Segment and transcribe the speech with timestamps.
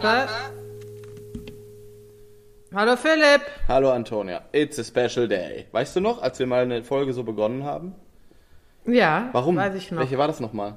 [0.00, 0.28] Klappe.
[2.74, 3.42] Hallo Philipp.
[3.68, 4.42] Hallo Antonia.
[4.52, 5.66] It's a special day.
[5.72, 7.94] Weißt du noch, als wir mal eine Folge so begonnen haben?
[8.86, 9.56] Ja, Warum?
[9.56, 10.00] weiß ich noch.
[10.00, 10.74] Welche war das nochmal?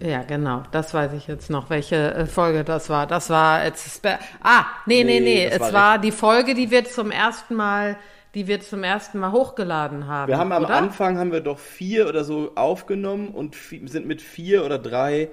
[0.00, 3.06] Ja, genau, das weiß ich jetzt noch, welche äh, Folge das war.
[3.06, 6.84] Das war Spe Ah, nee, nee, Nee, nee, es war war die Folge, die wir
[6.84, 7.96] zum ersten Mal,
[8.34, 10.28] die wir zum ersten Mal hochgeladen haben.
[10.28, 10.74] Wir haben am oder?
[10.74, 13.54] Anfang haben wir doch vier oder so aufgenommen und
[13.86, 15.30] sind mit vier oder drei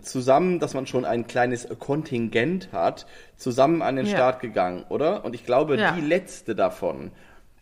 [0.00, 3.06] zusammen, dass man schon ein kleines Kontingent hat,
[3.36, 4.12] zusammen an den Ja.
[4.16, 5.24] Start gegangen, oder?
[5.24, 5.92] Und ich glaube, Ja.
[5.92, 7.12] die letzte davon,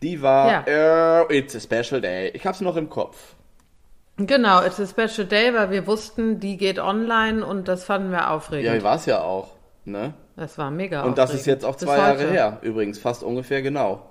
[0.01, 2.29] die war äh, It's a special day.
[2.33, 3.35] Ich hab's noch im Kopf.
[4.17, 8.19] Genau, It's a Special Day, weil wir wussten, die geht online und das fanden wir
[8.19, 8.83] Ja, aufregend.
[8.83, 9.51] war's ja auch,
[9.85, 10.13] ne?
[10.35, 11.61] das war mega Und das ist aufregend.
[11.63, 14.05] jetzt auch zwei Jahre her, übrigens, fast ungefähr genau.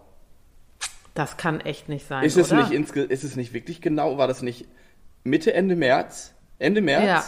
[1.14, 2.66] Das kann echt nicht sein, Ist es, oder?
[2.68, 4.16] nicht ist es nicht wirklich genau?
[4.16, 4.66] War das nicht
[5.22, 6.34] Mitte, Ende März?
[6.58, 7.04] Ende März?
[7.04, 7.24] Ja.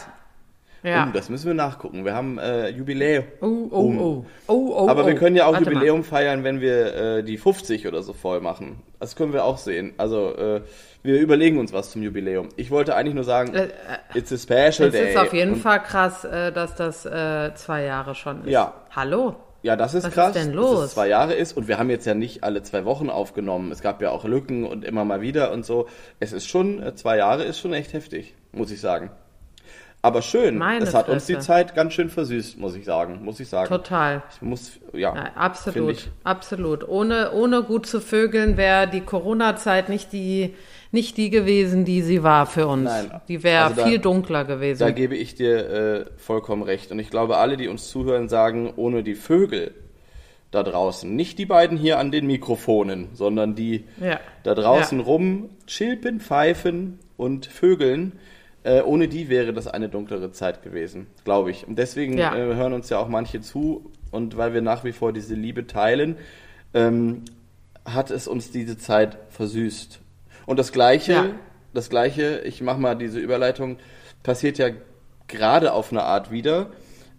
[0.83, 1.07] Ja.
[1.09, 2.03] Oh, das müssen wir nachgucken.
[2.05, 3.23] Wir haben äh, Jubiläum.
[3.41, 4.25] Oh, oh, oh.
[4.47, 5.17] Oh, oh, Aber wir oh.
[5.17, 5.73] können ja auch Warte mal.
[5.75, 8.81] Jubiläum feiern, wenn wir äh, die 50 oder so voll machen.
[8.99, 9.93] Das können wir auch sehen.
[9.97, 10.61] Also äh,
[11.01, 12.49] wir überlegen uns was zum Jubiläum.
[12.57, 13.69] Ich wollte eigentlich nur sagen, Äh,
[14.13, 15.11] it's a special Es day.
[15.11, 18.49] ist auf jeden Und, Fall krass, äh, dass das äh, zwei Jahre schon ist.
[18.51, 18.73] Ja.
[18.91, 19.35] Hallo?
[19.61, 20.83] Ja, das ist Was ist krass, denn dass los?
[20.87, 23.71] es zwei Jahre ist und wir haben jetzt ja nicht alle zwei Wochen aufgenommen.
[23.71, 25.87] Es gab ja auch Lücken und immer mal wieder und so.
[26.19, 29.11] Es ist schon, äh, zwei Jahre ist schon echt heftig, muss ich sagen.
[30.05, 31.47] Aber schön, Meine es hat uns die Fresse.
[31.47, 33.69] Zeit ganz schön versüßt, muss ich sagen, muss ich sagen.
[33.69, 34.21] Total.
[34.35, 36.85] Ich muss, ja, Ja, absolut, absolut.
[36.87, 40.55] Ohne, ohne gut zu vögeln wäre die Corona-Zeit nicht die,
[40.91, 42.83] nicht die gewesen, die sie war für uns.
[42.83, 43.21] Nein.
[43.29, 44.79] Die wäre Also da- viel dunkler gewesen.
[44.81, 46.91] Da gebe ich dir äh, vollkommen recht.
[46.91, 49.73] Und ich glaube, alle, die uns zuhören, sagen, ohne die Vögel
[50.51, 54.19] da draußen, nicht die beiden hier an den Mikrofonen, sondern die Ja.
[54.43, 55.05] da draußen Ja.
[55.05, 58.11] rum chilpen, pfeifen und vögeln.
[58.63, 61.67] Äh, ohne die wäre das eine dunklere Zeit gewesen, glaube ich.
[61.67, 62.33] Und deswegen Ja.
[62.35, 63.91] äh, hören uns ja auch manche zu.
[64.11, 66.17] Und weil wir nach wie vor diese Liebe teilen,
[66.73, 67.23] ähm,
[67.85, 69.99] hat es uns diese Zeit versüßt.
[70.45, 71.25] Und das Gleiche, Ja.
[71.73, 73.77] das Gleiche, ich mache mal diese Überleitung,
[74.23, 74.69] passiert ja
[75.27, 76.67] gerade auf eine Art wieder.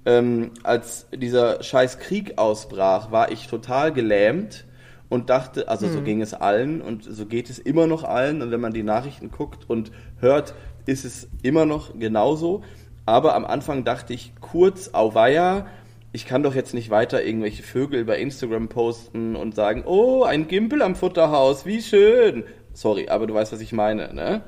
[0.07, 4.65] Ähm, als dieser scheiß Krieg ausbrach, war ich total gelähmt
[5.09, 8.41] und dachte, also so ging es allen und so geht es immer noch allen.
[8.43, 10.55] Und wenn man die Nachrichten guckt und hört,
[10.87, 12.63] ist es immer noch genauso.
[13.07, 15.67] Aber am Anfang dachte ich kurz, auweia,
[16.13, 20.49] ich kann doch jetzt nicht weiter irgendwelche Vögel bei Instagram posten und sagen, oh, ein
[20.49, 22.45] Gimpel am Futterhaus, wie schön.
[22.73, 24.43] Sorry, aber du weißt, was ich meine, ne?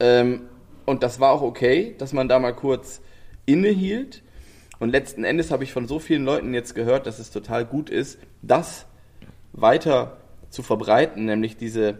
[0.00, 0.42] Ähm,
[0.84, 3.00] und das war auch okay, dass man da mal kurz
[3.46, 4.22] innehielt.
[4.78, 7.90] Und letzten Endes habe ich von so vielen Leuten jetzt gehört, dass es total gut
[7.90, 8.86] ist, das
[9.52, 10.18] weiter
[10.50, 11.98] zu verbreiten, nämlich diese,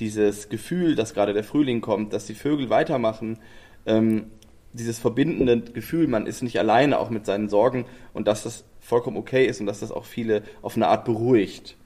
[0.00, 3.38] dieses Gefühl, dass gerade der Frühling kommt, dass die Vögel weitermachen,
[3.86, 4.26] ähm,
[4.72, 9.16] dieses verbindende Gefühl, man ist nicht alleine auch mit seinen Sorgen und dass das vollkommen
[9.16, 11.76] okay ist und dass das auch viele auf eine Art beruhigt.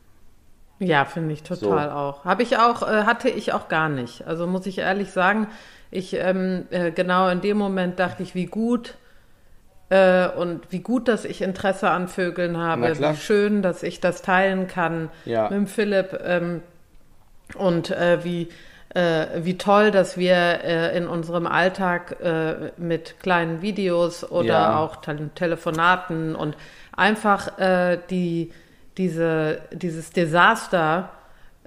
[0.81, 1.95] Ja, finde ich total So.
[1.95, 2.25] auch.
[2.25, 4.27] Habe ich auch, äh, hatte ich auch gar nicht.
[4.27, 5.47] Also muss ich ehrlich sagen,
[5.91, 8.97] ich ähm, äh, genau in dem Moment dachte ich, wie gut
[9.91, 14.23] äh, und wie gut, dass ich Interesse an Vögeln habe, wie schön, dass ich das
[14.23, 15.45] teilen kann Ja.
[15.45, 16.63] mit dem Philipp ähm,
[17.57, 18.49] und äh, wie
[18.95, 24.79] äh, wie toll, dass wir äh, in unserem Alltag äh, mit kleinen Videos oder Ja.
[24.81, 26.57] auch Tel Telefonaten und
[26.97, 28.51] einfach äh, die,
[28.99, 31.11] diese, dieses Desaster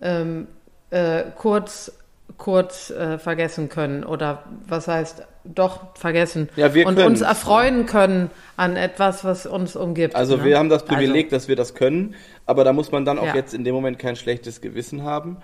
[0.02, 0.48] ähm,
[0.90, 1.94] äh, kurz,
[2.38, 7.22] kurz vergessen können oder was heißt doch vergessen Ja, wir und können's.
[7.22, 10.16] uns erfreuen können an etwas, was uns umgibt.
[10.16, 10.44] Also ne?
[10.46, 13.36] wir haben das Privileg, dass wir das können, aber da muss man dann auch Ja.
[13.36, 15.38] jetzt in dem Moment kein schlechtes Gewissen haben.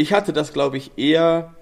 [0.00, 1.54] Ich hatte das, glaube ich, eher,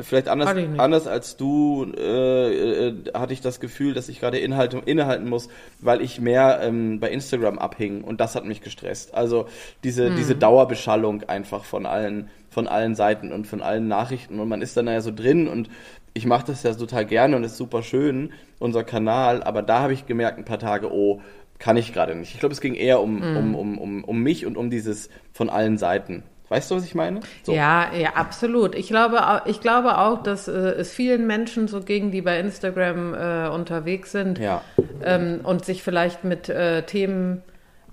[0.00, 0.58] vielleicht anders, Hm.
[0.58, 0.80] ich nicht.
[0.80, 5.48] anders als du, äh, äh, hatte ich das Gefühl, dass ich gerade Inhalte innehalten muss,
[5.80, 9.14] weil ich mehr ähm, bei Instagram abhing und das hat mich gestresst.
[9.14, 9.46] Also
[9.82, 10.16] diese, Hm.
[10.16, 14.76] diese Dauerbeschallung einfach von allen, von allen Seiten und von allen Nachrichten und man ist
[14.76, 15.70] dann ja so drin und
[16.12, 19.94] ich mache das ja total gerne und ist super schön, unser Kanal, aber da habe
[19.94, 21.22] ich gemerkt, ein paar Tage, oh,
[21.58, 22.34] kann ich gerade nicht.
[22.34, 23.36] Ich glaube, es ging eher um, Hm.
[23.36, 26.22] um, um, um, um mich und um dieses von allen Seiten.
[26.48, 27.20] Weißt du, was ich meine?
[27.42, 27.52] So.
[27.52, 28.74] Ja, ja, absolut.
[28.76, 32.38] Ich glaube, au- ich glaube auch, dass äh, es vielen Menschen so ging, die bei
[32.38, 34.62] Instagram äh, unterwegs sind Ja.
[35.02, 37.42] ähm, und sich vielleicht mit äh, Themen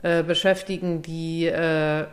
[0.04, 2.06] äh, beschäftigen, die äh,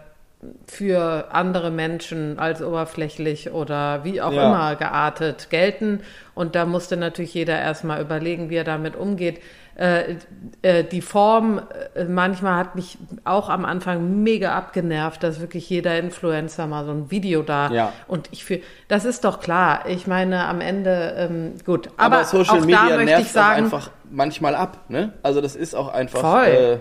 [0.67, 4.47] für andere Menschen als oberflächlich oder wie auch Ja.
[4.47, 6.01] immer geartet gelten.
[6.35, 9.41] Und da musste natürlich jeder erstmal überlegen, wie er damit umgeht.
[9.81, 10.17] Äh,
[10.61, 11.63] äh, die Form
[11.95, 16.91] äh, manchmal hat mich auch am Anfang mega abgenervt, dass wirklich jeder Influencer mal so
[16.91, 17.93] ein Video da Ja.
[18.07, 19.85] und ich fühl, das ist doch klar.
[19.89, 23.33] Ich meine, am Ende ähm, gut, aber, Aber, Social auch Media da möchte nervt ich
[23.33, 25.15] sagen, einfach manchmal ab, ne?
[25.23, 26.21] Also das ist auch einfach.
[26.21, 26.81] Voll.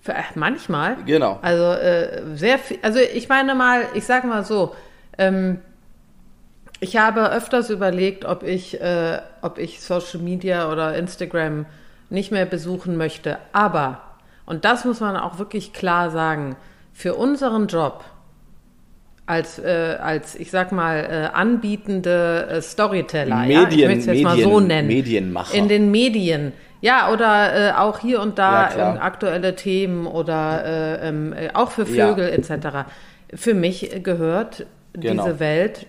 [0.00, 0.96] Für, manchmal.
[1.06, 1.38] genau.
[1.40, 1.76] Also
[2.34, 4.74] sehr viel, also ich meine mal, ich sage mal so,
[5.18, 5.60] ähm,
[6.80, 11.66] ich habe öfters überlegt, ob ich, äh, ob ich Social Media oder Instagram
[12.10, 13.38] nicht mehr besuchen möchte.
[13.52, 14.00] Aber,
[14.46, 16.56] und das muss man auch wirklich klar sagen,
[16.92, 18.04] für unseren Job
[19.26, 24.16] als, äh, als ich sag mal, äh, anbietende äh, Storyteller, ja, ich Medien- möchte es
[24.16, 24.88] jetzt mal so Medien- nennen.
[24.88, 25.54] Medienmacher.
[25.54, 26.52] In den Medien.
[26.80, 31.50] Ja, oder äh, auch hier und da Ja, ähm, aktuelle Themen oder äh, ähm, äh,
[31.52, 32.06] auch für Ja.
[32.08, 32.86] Vögel etc.
[33.34, 34.64] Für mich gehört
[34.94, 35.24] Genau.
[35.24, 35.86] diese Welt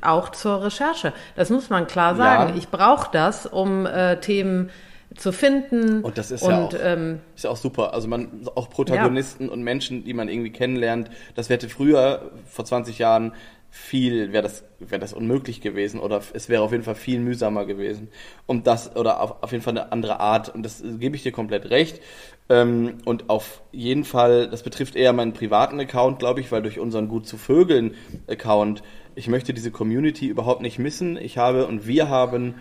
[0.00, 1.12] auch zur Recherche.
[1.36, 2.50] Das muss man klar sagen.
[2.50, 2.56] Ja.
[2.56, 4.70] Ich brauche das, um äh, Themen
[5.16, 6.02] zu finden.
[6.02, 7.94] Und das ist und, ja auch, ähm, ist ja auch super.
[7.94, 12.98] Also man auch Protagonisten und Menschen, die man irgendwie kennenlernt, das hätte früher, vor 20
[12.98, 13.32] Jahren,
[13.70, 17.66] viel, wäre das, wäre das unmöglich gewesen oder es wäre auf jeden Fall viel mühsamer
[17.66, 18.08] gewesen.
[18.46, 21.22] Und das, oder auf, auf jeden Fall eine andere Art, und das äh, gebe ich
[21.22, 22.00] dir komplett recht.
[22.48, 26.80] Ähm, und auf jeden Fall, das betrifft eher meinen privaten Account, glaube ich, weil durch
[26.80, 27.94] unseren Gut zu Vögeln
[28.26, 28.82] Account,
[29.14, 31.16] ich möchte diese Community überhaupt nicht missen.
[31.16, 32.56] Ich habe und wir haben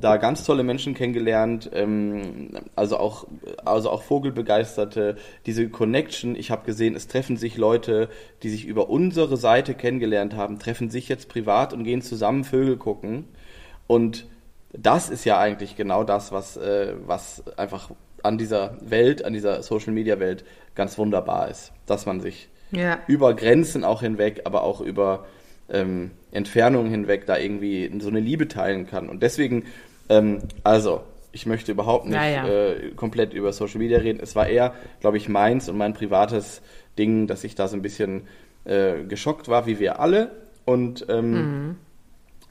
[0.00, 3.26] da ganz tolle Menschen kennengelernt, ähm, also auch
[3.64, 5.16] also auch Vogelbegeisterte,
[5.46, 6.36] diese Connection.
[6.36, 8.08] Ich habe gesehen, es treffen sich Leute,
[8.42, 12.76] die sich über unsere Seite kennengelernt haben, treffen sich jetzt privat und gehen zusammen Vögel
[12.76, 13.24] gucken.
[13.86, 14.26] Und
[14.72, 17.90] das ist ja eigentlich genau das, was äh, was einfach
[18.22, 20.44] an dieser Welt, an dieser Social Media Welt
[20.74, 22.98] ganz wunderbar ist, dass man sich ja.
[23.06, 25.26] über Grenzen auch hinweg, aber auch über
[25.68, 29.08] ähm, Entfernungen hinweg da irgendwie so eine Liebe teilen kann.
[29.08, 29.64] Und deswegen,
[30.08, 31.02] ähm, also,
[31.32, 32.46] ich möchte überhaupt nicht Ja.
[32.46, 34.20] Äh, komplett über Social Media reden.
[34.22, 36.62] Es war eher, glaube ich, meins und mein privates
[36.98, 38.22] Ding, dass ich da so ein bisschen
[38.64, 40.30] äh, geschockt war, wie wir alle.
[40.64, 41.76] Und ähm, Mhm.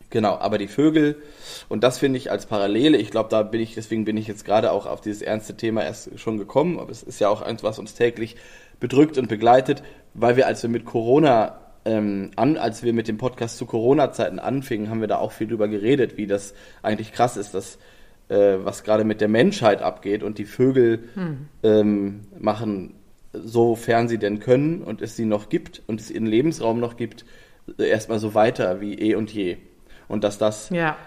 [0.10, 1.16] Genau, aber die Vögel,
[1.70, 4.46] und das finde ich als Parallele, ich glaube, da bin ich, deswegen bin ich jetzt
[4.46, 7.64] gerade auch auf dieses ernste Thema erst schon gekommen, aber es ist ja auch eins,
[7.64, 8.36] was uns täglich
[8.80, 9.82] bedrückt und begleitet,
[10.14, 14.40] weil wir, als wir mit Corona ähm, an, als wir mit dem Podcast zu Corona-Zeiten
[14.40, 17.78] anfingen, haben wir da auch viel drüber geredet, wie das eigentlich krass ist, dass
[18.30, 21.10] äh, was gerade mit der Menschheit abgeht und die Vögel
[21.62, 22.96] ähm, machen,
[23.34, 27.26] sofern sie denn können und es sie noch gibt und es ihren Lebensraum noch gibt,
[27.78, 29.58] erstmal so weiter wie eh und je.
[30.08, 30.98] Und dass das ja.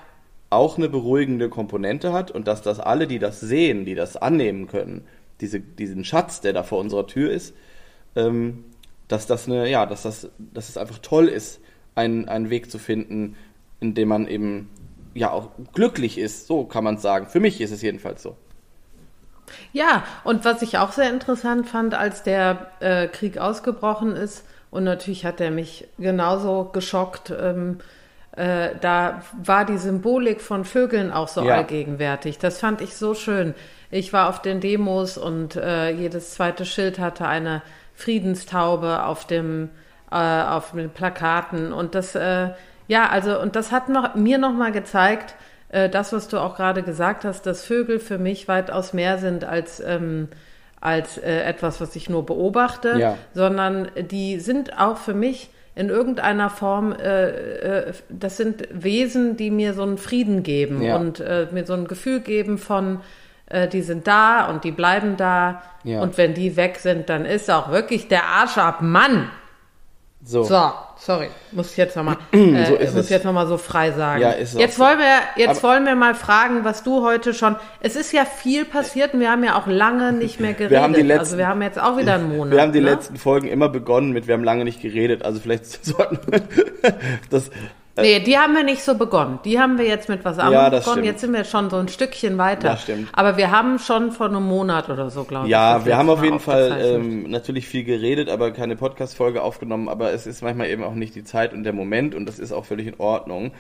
[0.50, 4.66] auch eine beruhigende Komponente hat und dass das alle, die das sehen, die das annehmen
[4.66, 5.04] können,
[5.40, 7.54] diese, diesen Schatz, der da vor unserer Tür ist,
[8.14, 8.64] ähm,
[9.08, 11.60] dass das eine, ja, dass das, dass es einfach toll ist,
[11.94, 13.36] einen, einen Weg zu finden,
[13.80, 14.70] in dem man eben
[15.14, 17.26] ja auch glücklich ist, so kann man es sagen.
[17.26, 18.36] Für mich ist es jedenfalls so.
[19.72, 24.84] Ja, und was ich auch sehr interessant fand, als der äh, Krieg ausgebrochen ist, und
[24.84, 27.78] natürlich hat er mich genauso geschockt, ähm,
[28.32, 31.54] äh, da war die Symbolik von Vögeln auch so Ja.
[31.54, 32.38] allgegenwärtig.
[32.38, 33.54] Das fand ich so schön.
[33.90, 37.62] Ich war auf den Demos und äh, jedes zweite Schild hatte eine
[37.96, 39.70] Friedenstaube auf dem
[40.12, 42.50] äh, auf den Plakaten und das äh,
[42.86, 45.34] ja also und das hat noch, mir noch mal gezeigt
[45.70, 49.44] äh, das was du auch gerade gesagt hast dass Vögel für mich weitaus mehr sind
[49.44, 50.28] als ähm,
[50.80, 53.18] als äh, etwas was ich nur beobachte Ja.
[53.34, 57.28] sondern die sind auch für mich in irgendeiner Form äh,
[57.88, 60.96] äh, das sind Wesen die mir so einen Frieden geben Ja.
[60.96, 63.00] und äh, mir so ein Gefühl geben von
[63.46, 66.00] äh, die sind da und die bleiben da Ja.
[66.02, 69.30] und wenn die weg sind, dann ist auch wirklich der Arsch ab Mann.
[70.24, 70.42] So.
[70.42, 73.04] So, sorry, muss ich jetzt nochmal äh, So muss es.
[73.04, 74.20] ich jetzt noch mal so frei sagen.
[74.22, 77.54] Ja, ist jetzt wollen wir jetzt Aber- wollen wir mal fragen, was du heute schon.
[77.80, 80.72] Es ist ja viel passiert und wir haben ja auch lange nicht mehr geredet.
[80.72, 82.54] Wir haben die letzten- also wir haben jetzt auch wieder einen Monat.
[82.54, 82.90] Wir haben die ne?
[82.90, 86.40] letzten Folgen immer begonnen mit, wir haben lange nicht geredet, also vielleicht sollten wir
[87.30, 87.50] das,
[88.02, 89.38] Nee, die haben wir nicht so begonnen.
[89.44, 90.82] Die haben wir jetzt mit was anderem Ja, begonnen.
[90.92, 91.06] stimmt.
[91.06, 92.68] Jetzt sind wir schon so ein Stückchen weiter.
[92.70, 93.08] Das stimmt.
[93.12, 95.50] Aber wir haben schon vor einem Monat oder so, glaube ich.
[95.52, 99.88] Ja, wir haben auf jeden Fall ähm, natürlich viel geredet, aber keine Podcast-Folge aufgenommen.
[99.88, 102.52] Aber es ist manchmal eben auch nicht die Zeit und der Moment und das ist
[102.52, 103.52] auch völlig in Ordnung.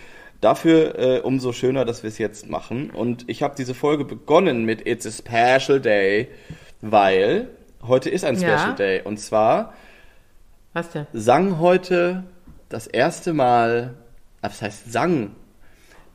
[0.42, 2.90] Dafür äh, umso schöner, dass wir es jetzt machen.
[2.90, 6.28] Und ich habe diese Folge begonnen mit It's a Special Day,
[6.82, 7.48] weil
[7.86, 8.58] heute ist ein Ja.
[8.58, 9.00] Special Day.
[9.02, 9.72] Und zwar
[10.74, 11.06] Was denn?
[11.14, 12.24] sang heute
[12.68, 13.94] das erste Mal,
[14.40, 15.30] was heißt sang?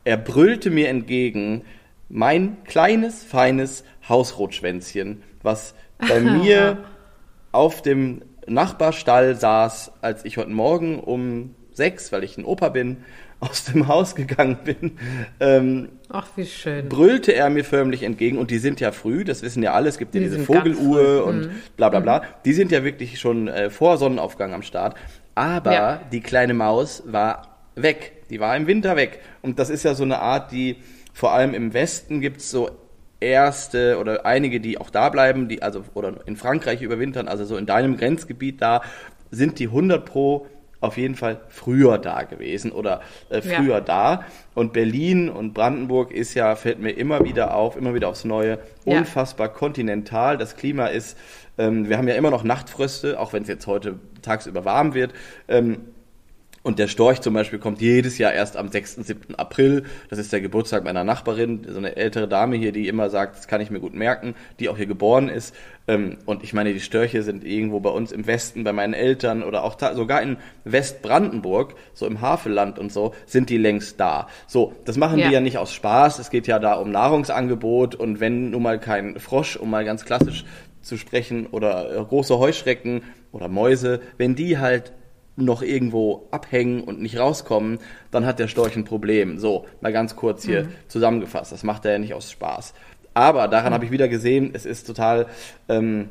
[0.04, 1.62] Er brüllte mir entgegen
[2.08, 6.78] mein kleines, feines Hausrotschwänzchen, was bei mir
[7.52, 12.98] auf dem Nachbarstall saß, als ich heute Morgen um sechs, weil ich ein Opa bin,
[13.40, 14.98] aus dem Haus gegangen bin.
[15.40, 16.88] Ähm, Ach, wie schön.
[16.88, 19.98] brüllte er mir förmlich entgegen und die sind ja früh, das wissen ja alle, es
[19.98, 21.20] gibt ja Die diese Vogeluhr früh.
[21.20, 21.24] Mhm.
[21.28, 22.22] und bla bla bla.
[22.44, 24.96] Die sind ja wirklich schon äh, vor Sonnenaufgang am Start.
[25.34, 26.00] Aber Ja.
[26.12, 28.24] die kleine Maus war weg.
[28.30, 29.20] Die war im Winter weg.
[29.42, 30.76] Und das ist ja so eine Art, die
[31.12, 32.70] vor allem im Westen gibt's so
[33.20, 37.56] erste oder einige, die auch da bleiben, die also oder in Frankreich überwintern, also so
[37.56, 38.82] in deinem Grenzgebiet da,
[39.30, 40.46] sind die 100 pro
[40.80, 43.80] auf jeden Fall früher da gewesen oder äh, früher ja.
[43.80, 44.24] da.
[44.54, 48.58] Und Berlin und Brandenburg ist ja, fällt mir immer wieder auf, immer wieder aufs Neue,
[48.84, 49.52] unfassbar ja.
[49.52, 50.36] kontinental.
[50.38, 51.16] Das Klima ist,
[51.56, 55.12] ähm, wir haben ja immer noch Nachtfröste, auch wenn es jetzt heute tagsüber warm wird.
[55.46, 55.82] Ähm,
[56.62, 59.34] und der Storch zum Beispiel kommt jedes Jahr erst am 6., 7.
[59.34, 59.84] April.
[60.10, 63.48] Das ist der Geburtstag meiner Nachbarin, so eine ältere Dame hier, die immer sagt, das
[63.48, 65.54] kann ich mir gut merken, die auch hier geboren ist.
[65.88, 69.42] Ähm, und ich meine, die Störche sind irgendwo bei uns im Westen, bei meinen Eltern
[69.42, 74.28] oder auch sogar in Westbrandenburg, so im Havelland und so, sind die längst da.
[74.46, 75.28] So, das machen ja.
[75.28, 76.20] die ja nicht aus Spaß.
[76.20, 80.04] Es geht ja da um Nahrungsangebot und wenn nun mal kein Frosch, um mal ganz
[80.04, 80.44] klassisch
[80.80, 83.02] zu sprechen, oder äh, große Heuschrecken
[83.32, 84.92] oder Mäuse, wenn die halt
[85.36, 87.78] noch irgendwo abhängen und nicht rauskommen,
[88.10, 89.38] dann hat der Storch ein Problem.
[89.38, 90.68] So, mal ganz kurz hier mhm.
[90.88, 91.52] zusammengefasst.
[91.52, 92.74] Das macht er ja nicht aus Spaß.
[93.14, 93.74] Aber daran mhm.
[93.74, 95.26] habe ich wieder gesehen, es ist total
[95.68, 96.10] ähm,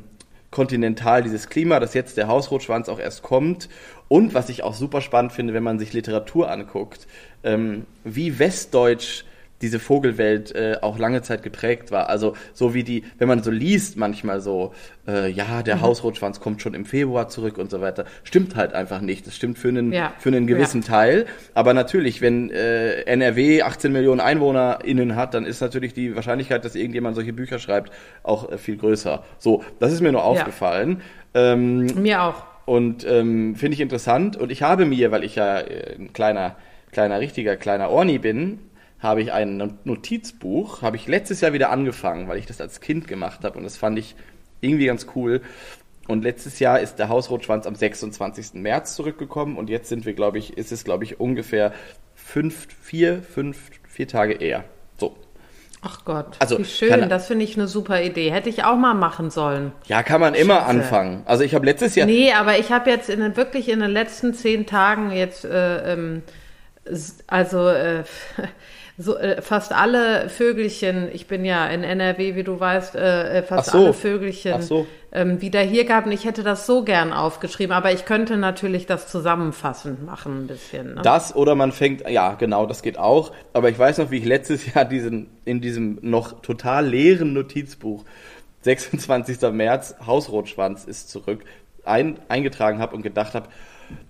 [0.50, 3.68] kontinental dieses Klima, dass jetzt der Hausrotschwanz auch erst kommt.
[4.08, 7.06] Und was ich auch super spannend finde, wenn man sich Literatur anguckt,
[7.44, 9.24] ähm, wie westdeutsch
[9.62, 12.08] diese Vogelwelt äh, auch lange Zeit geprägt war.
[12.08, 14.74] Also so wie die, wenn man so liest manchmal so,
[15.06, 15.82] äh, ja, der mhm.
[15.82, 19.26] Hausrotschwanz kommt schon im Februar zurück und so weiter, stimmt halt einfach nicht.
[19.26, 20.12] Das stimmt für einen, ja.
[20.18, 20.88] für einen gewissen ja.
[20.88, 21.26] Teil.
[21.54, 26.74] Aber natürlich, wenn äh, NRW 18 Millionen EinwohnerInnen hat, dann ist natürlich die Wahrscheinlichkeit, dass
[26.74, 27.92] irgendjemand solche Bücher schreibt,
[28.22, 29.24] auch äh, viel größer.
[29.38, 31.00] So, das ist mir nur aufgefallen.
[31.34, 31.52] Ja.
[31.52, 32.44] Ähm, mir auch.
[32.64, 34.36] Und ähm, finde ich interessant.
[34.36, 36.56] Und ich habe mir, weil ich ja äh, ein kleiner,
[36.90, 38.58] kleiner, richtiger, kleiner Orni bin,
[39.02, 43.08] habe ich ein Notizbuch, habe ich letztes Jahr wieder angefangen, weil ich das als Kind
[43.08, 44.14] gemacht habe und das fand ich
[44.60, 45.42] irgendwie ganz cool.
[46.08, 48.54] Und letztes Jahr ist der Hausrotschwanz am 26.
[48.54, 51.72] März zurückgekommen und jetzt sind wir, glaube ich, ist es, glaube ich, ungefähr
[52.14, 54.64] fünf, vier, fünf, vier Tage eher.
[54.98, 55.16] So.
[55.80, 58.30] Ach Gott, also, wie schön, kann, das finde ich eine super Idee.
[58.30, 59.72] Hätte ich auch mal machen sollen.
[59.86, 60.66] Ja, kann man immer Schätze.
[60.66, 61.22] anfangen.
[61.24, 62.06] Also ich habe letztes Jahr...
[62.06, 66.22] Nee, aber ich habe jetzt in, wirklich in den letzten zehn Tagen jetzt, äh, ähm,
[67.26, 67.68] also...
[67.68, 68.04] Äh,
[69.02, 73.42] so, äh, fast alle Vögelchen, ich bin ja in NRW, wie du weißt, äh, äh
[73.42, 73.78] fast so.
[73.78, 74.86] alle Vögelchen so.
[75.12, 76.06] ähm, wieder hier gehabt.
[76.06, 80.46] Und ich hätte das so gern aufgeschrieben, aber ich könnte natürlich das zusammenfassend machen ein
[80.46, 80.94] bisschen.
[80.94, 81.02] Ne?
[81.02, 83.32] Das oder man fängt, ja genau, das geht auch.
[83.52, 88.04] Aber ich weiß noch, wie ich letztes Jahr diesen, in diesem noch total leeren Notizbuch
[88.62, 89.40] 26.
[89.52, 91.44] März, Hausrotschwanz ist zurück,
[91.84, 93.48] ein, eingetragen habe und gedacht habe,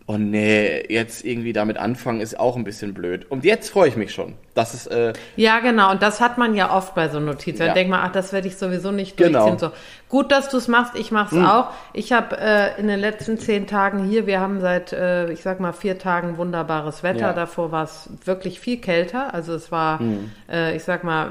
[0.07, 3.31] oh nee, jetzt irgendwie damit anfangen ist auch ein bisschen blöd.
[3.31, 4.35] Und jetzt freue ich mich schon.
[4.55, 5.91] Das ist, äh, ja, genau.
[5.93, 7.61] Und das hat man ja oft bei so Notizen.
[7.61, 7.67] Ja.
[7.67, 9.43] Dann denkt man, ach, das werde ich sowieso nicht durchziehen.
[9.43, 9.57] Genau.
[9.57, 9.71] So.
[10.09, 10.97] Gut, dass du es machst.
[10.97, 11.47] Ich mache es mhm.
[11.47, 11.71] auch.
[11.95, 15.61] Ich habe äh, in den letzten zehn Tagen hier, wir haben seit, äh, ich sag
[15.61, 17.29] mal, vier Tagen wunderbares Wetter.
[17.29, 17.33] Ja.
[17.33, 19.33] Davor war es wirklich viel kälter.
[19.33, 20.31] Also es war, mhm.
[20.51, 21.31] äh, ich sag mal,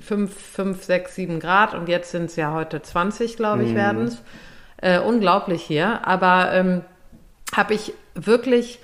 [0.00, 1.74] fünf, fünf, sechs, sieben Grad.
[1.74, 3.76] Und jetzt sind es ja heute 20, glaube ich, mhm.
[3.76, 4.22] werden es.
[4.78, 6.06] Äh, unglaublich hier.
[6.08, 6.82] Aber ähm,
[7.54, 8.78] habe ich wirklich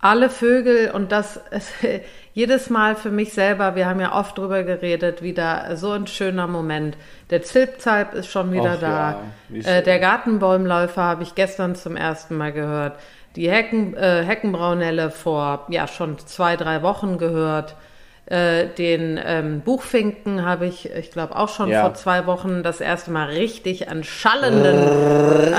[0.00, 1.40] alle Vögel und das
[2.34, 6.46] jedes Mal für mich selber, wir haben ja oft drüber geredet, wieder so ein schöner
[6.46, 6.96] Moment.
[7.30, 9.22] Der Zilpzalp ist schon wieder Och, da.
[9.50, 12.98] Ja, äh, der Gartenbäumläufer habe ich gestern zum ersten Mal gehört.
[13.34, 17.74] Die Hecken, äh, Heckenbraunelle vor ja schon zwei, drei Wochen gehört.
[18.30, 21.80] Äh, den ähm, Buchfinken habe ich, ich glaube, auch schon ja.
[21.80, 25.50] vor zwei Wochen das erste Mal richtig an schallenden.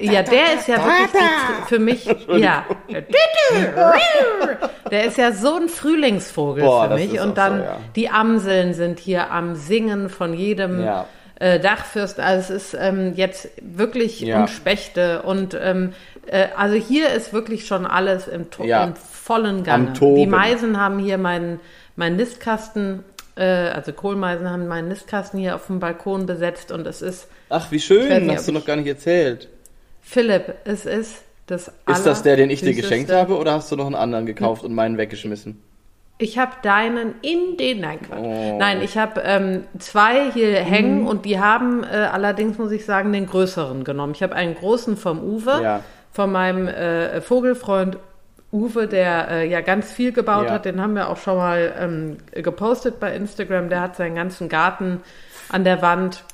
[0.00, 1.28] Ja, der ist ja wirklich
[1.66, 2.06] für mich,
[2.38, 2.64] ja.
[4.90, 7.20] Der ist ja so ein Frühlingsvogel Boah, für mich.
[7.20, 7.76] Und dann so, ja.
[7.96, 10.82] die Amseln sind hier am Singen von jedem.
[10.82, 11.06] Ja.
[11.34, 14.40] Äh, Dachfürst, also es ist ähm, jetzt wirklich ja.
[14.40, 15.92] und Spechte und ähm,
[16.26, 18.84] äh, also hier ist wirklich schon alles im, ja.
[18.84, 19.92] im vollen Gange.
[19.92, 21.60] Die Meisen haben hier meinen
[21.94, 23.04] mein Nistkasten,
[23.36, 27.28] äh, also Kohlmeisen haben meinen Nistkasten hier auf dem Balkon besetzt und es ist.
[27.48, 29.48] Ach, wie schön, nicht, hast du noch gar nicht erzählt.
[30.00, 33.76] Philipp, es ist das Ist das der, den ich dir geschenkt habe oder hast du
[33.76, 34.70] noch einen anderen gekauft hm.
[34.70, 35.62] und meinen weggeschmissen?
[36.18, 37.80] Ich habe deinen in den.
[37.80, 38.20] Nein, Quatsch.
[38.22, 38.56] Oh.
[38.58, 41.06] Nein, ich habe ähm, zwei hier hängen mhm.
[41.06, 44.12] und die haben äh, allerdings, muss ich sagen, den größeren genommen.
[44.14, 45.80] Ich habe einen großen vom Uwe, ja.
[46.12, 47.98] von meinem äh, Vogelfreund
[48.52, 50.52] Uwe, der äh, ja ganz viel gebaut ja.
[50.52, 53.70] hat, den haben wir auch schon mal ähm, gepostet bei Instagram.
[53.70, 55.00] Der hat seinen ganzen Garten
[55.48, 56.24] an der Wand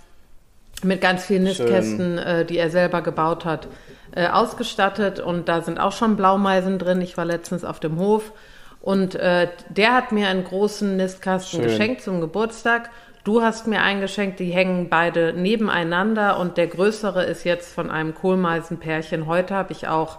[0.83, 3.69] mit ganz vielen Nistkästen, äh, die er selber gebaut hat,
[4.15, 5.21] äh, ausgestattet.
[5.21, 7.01] Und da sind auch schon Blaumeisen drin.
[7.01, 8.33] Ich war letztens auf dem Hof.
[8.81, 11.69] Und äh, der hat mir einen großen Nistkasten Schön.
[11.69, 12.91] geschenkt zum Geburtstag.
[13.23, 17.91] Du hast mir einen geschenkt, die hängen beide nebeneinander und der größere ist jetzt von
[17.91, 19.27] einem Kohlmeisenpärchen.
[19.27, 20.19] Heute habe ich auch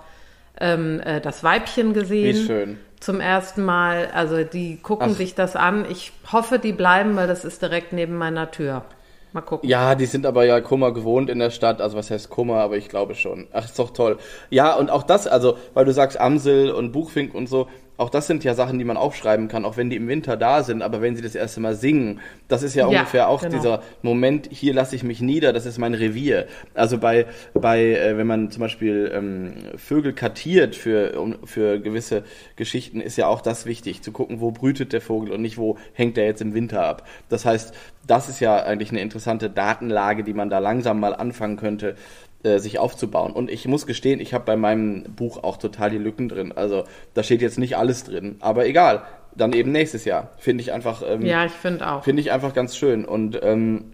[0.60, 2.36] ähm, äh, das Weibchen gesehen.
[2.36, 2.78] Wie schön.
[3.00, 4.10] zum ersten Mal.
[4.14, 5.18] Also die gucken Ach.
[5.18, 5.86] sich das an.
[5.90, 8.84] Ich hoffe, die bleiben, weil das ist direkt neben meiner Tür.
[9.32, 9.70] Mal gucken.
[9.70, 11.82] Ja, die sind aber ja Kummer gewohnt in der Stadt.
[11.82, 13.48] Also was heißt Kummer, aber ich glaube schon.
[13.54, 14.18] Ach, ist doch toll.
[14.50, 17.68] Ja, und auch das, also, weil du sagst Amsel und Buchfink und so,
[18.00, 20.64] auch das sind ja Sachen, die man aufschreiben kann, auch wenn die im Winter da
[20.64, 23.56] sind, aber wenn sie das erste Mal singen, das ist ja, Ja, ungefähr auch genau.
[23.56, 26.48] dieser Moment, hier lasse ich mich nieder, das ist mein Revier.
[26.74, 32.24] Also bei, bei äh, wenn man zum Beispiel ähm, Vögel kartiert für, um, für gewisse
[32.56, 35.78] Geschichten, ist ja auch das wichtig, zu gucken, wo brütet der Vogel und nicht, wo
[35.92, 37.06] hängt der jetzt im Winter ab.
[37.28, 37.74] Das heißt,
[38.08, 41.96] das ist ja eigentlich eine interessante Datenlage, die man da langsam mal anfangen könnte,
[42.44, 43.32] äh, sich aufzubauen.
[43.34, 46.54] Und ich muss gestehen, ich habe bei meinem Buch auch total die Lücken drin.
[46.56, 49.04] Also da steht jetzt nicht alles drin, aber egal.
[49.36, 50.32] Dann eben nächstes Jahr.
[50.38, 52.04] Finde ich einfach, ähm, Ja, ich finde auch.
[52.04, 53.06] finde ich einfach ganz schön.
[53.06, 53.92] Und ähm,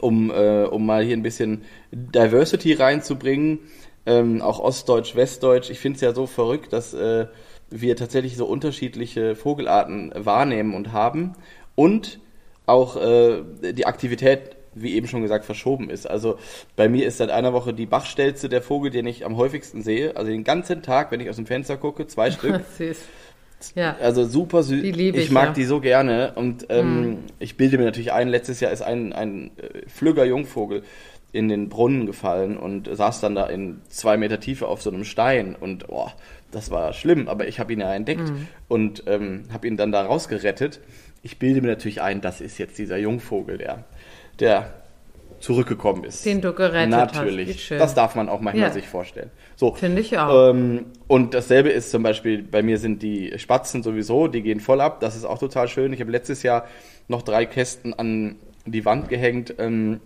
[0.00, 1.62] um, äh, um mal hier ein bisschen
[1.92, 3.60] Diversity reinzubringen,
[4.06, 7.26] ähm, auch Ostdeutsch, Westdeutsch, ich finde es ja so verrückt, dass äh,
[7.70, 11.34] wir tatsächlich so unterschiedliche Vogelarten wahrnehmen und haben
[11.74, 12.20] und
[12.66, 16.06] auch äh, die Aktivität, wie eben schon gesagt, verschoben ist.
[16.08, 16.38] Also
[16.76, 20.16] bei mir ist seit einer Woche die Bachstelze der Vogel, den ich am häufigsten sehe.
[20.16, 22.60] Also den ganzen Tag, wenn ich aus dem Fenster gucke, zwei Stück.
[22.78, 22.98] Süß.
[23.74, 23.96] Ja.
[24.00, 24.80] Also super süß.
[24.82, 25.52] Die liebe ich, mag ja.
[25.52, 26.32] die so gerne.
[26.34, 30.82] Und ähm, ich bilde mir natürlich ein, letztes Jahr ist ein, ein äh, flügger Jungvogel
[31.32, 35.04] in den Brunnen gefallen und saß dann da in zwei Meter Tiefe auf so einem
[35.04, 35.54] Stein.
[35.58, 36.08] Und oh,
[36.50, 38.48] das war schlimm, aber ich habe ihn ja entdeckt Mhm.
[38.68, 40.80] und ähm, habe ihn dann da rausgerettet.
[41.22, 43.84] Ich bilde mir natürlich ein, das ist jetzt dieser Jungvogel, der,
[44.38, 44.74] der
[45.40, 46.26] zurückgekommen ist.
[46.26, 47.68] Den du gerettet Natürlich.
[47.70, 48.72] Das darf man auch manchmal Ja.
[48.74, 49.30] sich vorstellen.
[49.56, 50.50] So, Finde ich auch.
[50.50, 54.82] ähm, und dasselbe ist zum Beispiel, bei mir sind die Spatzen sowieso, die gehen voll
[54.82, 55.00] ab.
[55.00, 55.94] Das ist auch total schön.
[55.94, 56.66] Ich habe letztes Jahr
[57.08, 60.00] noch drei Kästen an die Wand gehängt, ähm,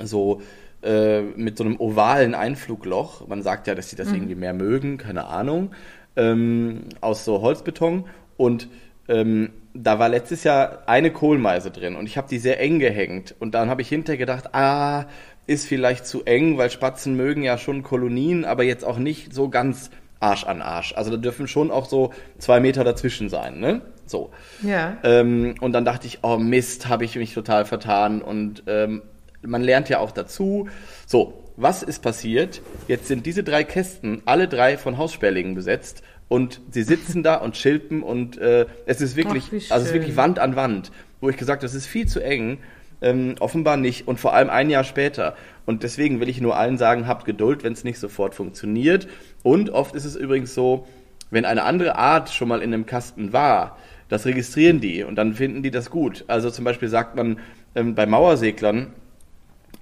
[0.00, 0.40] so
[0.84, 3.26] äh, mit so einem ovalen Einflugloch.
[3.28, 4.14] Man sagt ja, dass sie das Mhm.
[4.14, 5.72] irgendwie mehr mögen, keine Ahnung,
[6.16, 8.04] ähm, aus so Holzbeton.
[8.36, 8.68] Und
[9.08, 13.34] ähm, da war letztes Jahr eine Kohlmeise drin und ich habe die sehr eng gehängt.
[13.38, 15.06] Und dann habe ich hinterher gedacht, ah,
[15.46, 19.48] ist vielleicht zu eng, weil Spatzen mögen ja schon Kolonien, aber jetzt auch nicht so
[19.48, 20.94] ganz Arsch an Arsch.
[20.96, 23.82] Also da dürfen schon auch so zwei Meter dazwischen sein, ne?
[24.06, 24.30] So.
[24.62, 24.98] Ja.
[25.02, 28.22] Ähm, und dann dachte ich, oh Mist, habe ich mich total vertan.
[28.22, 29.02] Und ähm,
[29.42, 30.68] man lernt ja auch dazu.
[31.06, 32.62] So, was ist passiert?
[32.88, 37.58] Jetzt sind diese drei Kästen alle drei von Haussperlingen besetzt und sie sitzen da und
[37.58, 40.90] schilpen und äh, es ist wirklich, Ach, also es ist wirklich Wand an Wand,
[41.20, 42.56] wo ich gesagt, habe, das ist viel zu eng.
[43.02, 45.36] Ähm, offenbar nicht und vor allem ein Jahr später.
[45.66, 49.08] Und deswegen will ich nur allen sagen, habt Geduld, wenn es nicht sofort funktioniert.
[49.42, 50.86] Und oft ist es übrigens so,
[51.30, 53.76] wenn eine andere Art schon mal in einem Kasten war,
[54.08, 56.24] das registrieren die und dann finden die das gut.
[56.28, 57.40] Also zum Beispiel sagt man
[57.74, 58.94] ähm, bei Mauerseglern,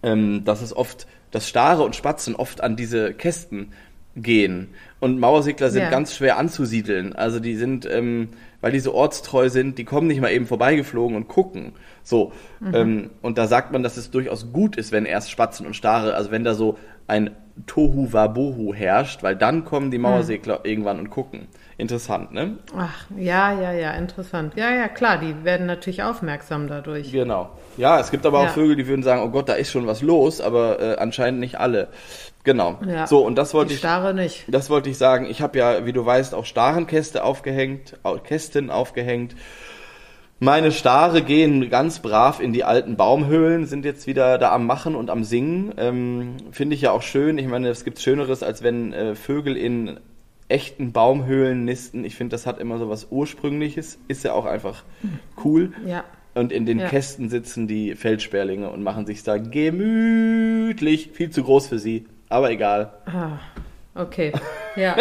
[0.03, 3.73] ähm, dass es oft, dass Stare und Spatzen oft an diese Kästen
[4.17, 4.71] gehen.
[5.01, 5.91] Und Mauersegler sind Ja.
[5.91, 7.15] ganz schwer anzusiedeln.
[7.17, 8.29] Also die sind, ähm,
[8.61, 11.73] weil die so ortstreu sind, die kommen nicht mal eben vorbeigeflogen und gucken.
[12.03, 12.33] So.
[12.75, 16.15] Ähm, und da sagt man, dass es durchaus gut ist, wenn erst Spatzen und Stare,
[16.15, 17.31] also wenn da so ein
[17.67, 21.49] Tohu Wabohu herrscht, weil dann kommen die Mauersegler irgendwann und gucken.
[21.77, 22.59] Interessant, ne?
[22.77, 24.53] Ach, ja, ja, ja, interessant.
[24.55, 27.11] Ja, ja, klar, die werden natürlich aufmerksam dadurch.
[27.11, 27.51] Genau.
[27.79, 28.51] Ja, es gibt aber auch Ja.
[28.51, 31.59] Vögel, die würden sagen, oh Gott, da ist schon was los, aber äh, anscheinend nicht
[31.59, 31.89] alle.
[32.45, 32.79] Genau.
[32.87, 33.07] Ja.
[33.07, 34.45] So, und das wollte Die ich, Starre nicht.
[34.49, 35.27] das wollte ich sagen.
[35.29, 39.35] Ich habe ja, wie du weißt, auch Starenkäste aufgehängt, au- Kästen aufgehängt.
[40.43, 44.95] Meine Stare gehen ganz brav in die alten Baumhöhlen, sind jetzt wieder da am Machen
[44.95, 45.75] und am Singen.
[45.77, 47.37] Ähm, Finde ich ja auch schön.
[47.37, 50.01] Ich meine, es gibt Schöneres, als wenn äh, Vögel in
[50.49, 52.07] echten Baumhöhlen nisten.
[52.07, 53.99] Ich finde, das hat immer so was Ursprüngliches.
[54.09, 54.85] Ist ja auch einfach
[55.45, 55.73] cool.
[55.87, 56.05] Ja.
[56.35, 56.89] Und in den Ja.
[56.89, 61.11] Kästen sitzen die Feldsperlinge und machen sich da gemütlich.
[61.13, 62.91] Viel zu groß für sie, aber egal.
[63.07, 63.39] Ah,
[64.01, 64.33] okay.
[64.77, 64.95] Ja.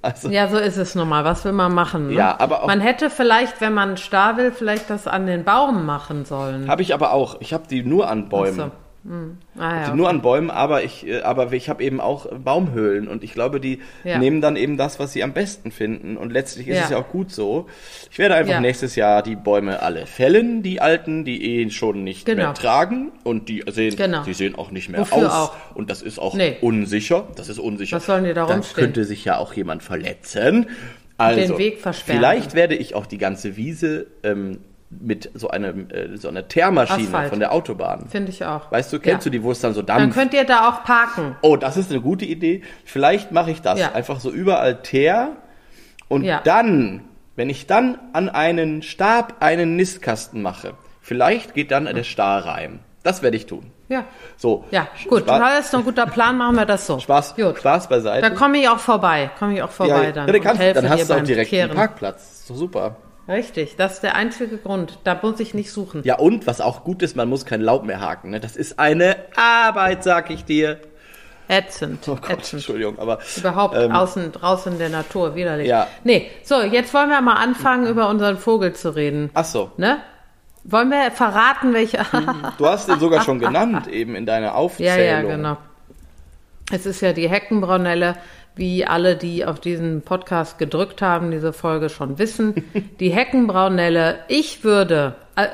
[0.00, 1.24] Also, ja, so ist es nun mal.
[1.24, 2.08] Was will man machen?
[2.08, 2.14] Ne?
[2.14, 5.84] Ja, aber auch- Man hätte vielleicht, wenn man starr will, vielleicht das an den Baum
[5.86, 6.68] machen sollen.
[6.68, 7.36] habe ich aber auch.
[7.40, 8.72] Ich habe die nur an Bäumen.
[9.06, 9.14] Ach so.
[9.14, 9.38] Hm.
[9.58, 9.90] Ah, ja.
[9.90, 13.32] Die nur an Bäumen, aber ich, äh, aber ich habe eben auch Baumhöhlen und ich
[13.34, 14.18] glaube, die Ja.
[14.18, 16.84] nehmen dann eben das, was sie am besten finden und letztlich ist Ja.
[16.84, 17.66] es ja auch gut so.
[18.10, 22.26] Ich werde einfach nächstes Jahr die Bäume alle fällen, die alten, die eh schon nicht
[22.26, 22.42] Genau.
[22.44, 24.24] mehr tragen und die sehen, Genau.
[24.24, 25.76] die sehen auch nicht mehr Wofür aus auch?
[25.76, 26.56] und das ist auch Nee.
[26.60, 27.28] unsicher.
[27.36, 27.96] Das ist unsicher.
[27.96, 28.74] Was sollen die da rumstehen?
[28.86, 30.66] könnte sich ja auch jemand verletzen.
[31.16, 32.18] Also, Den Weg versperren.
[32.20, 34.58] vielleicht werde ich auch die ganze Wiese ähm,
[34.90, 37.30] mit so einem äh, so einer Teermaschine Asphalt.
[37.30, 38.06] von der Autobahn.
[38.08, 38.70] Finde ich auch.
[38.70, 39.30] Weißt du, kennst ja.
[39.30, 40.18] du die, wo es dann so Dann dampft?
[40.18, 41.36] könnt ihr da auch parken.
[41.42, 42.62] Oh, das ist eine gute Idee.
[42.84, 43.80] Vielleicht mache ich das.
[43.80, 43.92] Ja.
[43.92, 45.32] Einfach so überall Teer.
[46.08, 46.40] Und Ja.
[46.44, 47.02] dann,
[47.34, 52.80] wenn ich dann an einen Stab einen Nistkasten mache, vielleicht geht dann der Star rein.
[53.02, 53.70] Das werde ich tun.
[53.88, 54.04] Ja.
[54.36, 54.64] So.
[54.70, 55.22] Ja, gut.
[55.22, 56.98] Spaß, Das ist ein guter Plan, machen wir das so.
[57.00, 57.58] Spaß, Gut.
[57.58, 58.22] Spaß beiseite.
[58.28, 59.30] Da komme ich auch vorbei.
[59.38, 60.26] Komme ich auch vorbei ja, dann.
[60.26, 61.74] ja, dann, kannst, dann hast du auch direkt einen.
[61.74, 62.46] Parkplatz.
[62.48, 62.96] Doch super.
[63.26, 64.98] Richtig, das ist der einzige Grund.
[65.04, 66.02] Da muss ich nicht suchen.
[66.04, 68.30] Ja, und was auch gut ist, man muss kein Laub mehr haken.
[68.30, 68.40] Ne?
[68.40, 70.78] Das ist eine Arbeit, sag ich dir.
[71.48, 72.06] Ätzend.
[72.08, 72.54] Oh Gott, ätzend.
[72.54, 75.68] Entschuldigung, aber Überhaupt Ähm, außen, draußen in der Natur, widerlich.
[75.68, 75.86] Ja.
[76.02, 79.30] Nee, so, jetzt wollen wir mal anfangen, über unseren Vogel zu reden.
[79.34, 79.70] ach so.
[79.76, 79.98] Ne?
[80.64, 81.98] Wollen wir verraten, welche.
[82.56, 84.98] Du hast den sogar schon genannt, eben in deiner ja, Aufzählung.
[85.06, 85.56] ja, genau.
[86.72, 88.16] Es ist ja die Heckenbraunelle,
[88.56, 92.54] wie alle, die auf diesen Podcast gedrückt haben, diese Folge schon wissen.
[93.00, 95.46] Die Heckenbraunelle, ich würde, äh,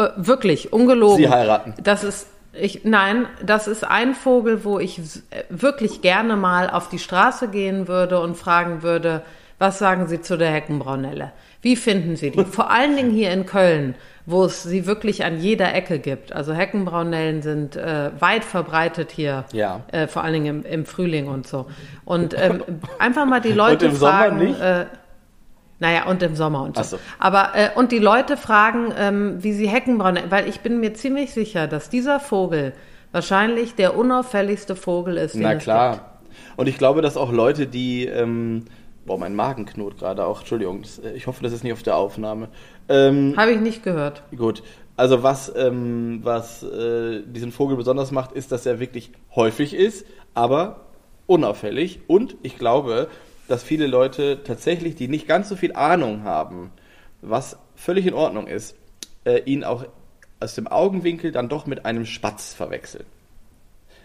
[0.00, 1.16] äh, wirklich, ungelogen.
[1.16, 1.74] Sie heiraten.
[1.82, 6.88] Das ist, ich, nein, das ist ein Vogel, wo ich äh, wirklich gerne mal auf
[6.88, 9.22] die Straße gehen würde und fragen würde,
[9.58, 11.32] was sagen Sie zu der Heckenbraunelle?
[11.62, 12.44] Wie finden Sie die?
[12.44, 13.94] Vor allen Dingen hier in Köln,
[14.26, 16.32] wo es sie wirklich an jeder Ecke gibt.
[16.32, 19.80] Also Heckenbraunellen sind äh, weit verbreitet hier, Ja.
[19.92, 21.66] äh, vor allen Dingen im, im Frühling und so.
[22.04, 22.62] Und ähm,
[22.98, 24.38] einfach mal die Leute Und im Sommer fragen.
[24.38, 24.60] nicht?
[24.60, 24.86] Äh,
[25.80, 26.82] naja, und im Sommer und so.
[26.82, 26.98] So.
[27.18, 31.32] Aber, äh, und die Leute fragen, ähm, wie sie Heckenbraune, weil ich bin mir ziemlich
[31.32, 32.72] sicher, dass dieser Vogel
[33.12, 36.18] wahrscheinlich der unauffälligste Vogel ist, Na klar.
[36.56, 38.64] Und ich glaube, dass auch Leute, die, ähm,
[39.06, 41.96] boah, mein Magen knurrt gerade auch, Entschuldigung, äh, ich hoffe, das ist nicht auf der
[41.96, 42.48] Aufnahme.
[42.88, 44.22] Ähm, Habe ich nicht gehört.
[44.36, 44.62] gut,
[44.96, 50.06] also was, ähm, was äh, diesen Vogel besonders macht, ist, dass er wirklich häufig ist,
[50.34, 50.86] aber
[51.26, 52.00] unauffällig.
[52.06, 53.08] Und ich glaube,
[53.48, 56.70] dass viele Leute tatsächlich, die nicht ganz so viel Ahnung haben,
[57.22, 58.76] was völlig in Ordnung ist,
[59.24, 59.84] äh, ihn auch
[60.40, 63.04] aus dem Augenwinkel dann doch mit einem Spatz verwechseln.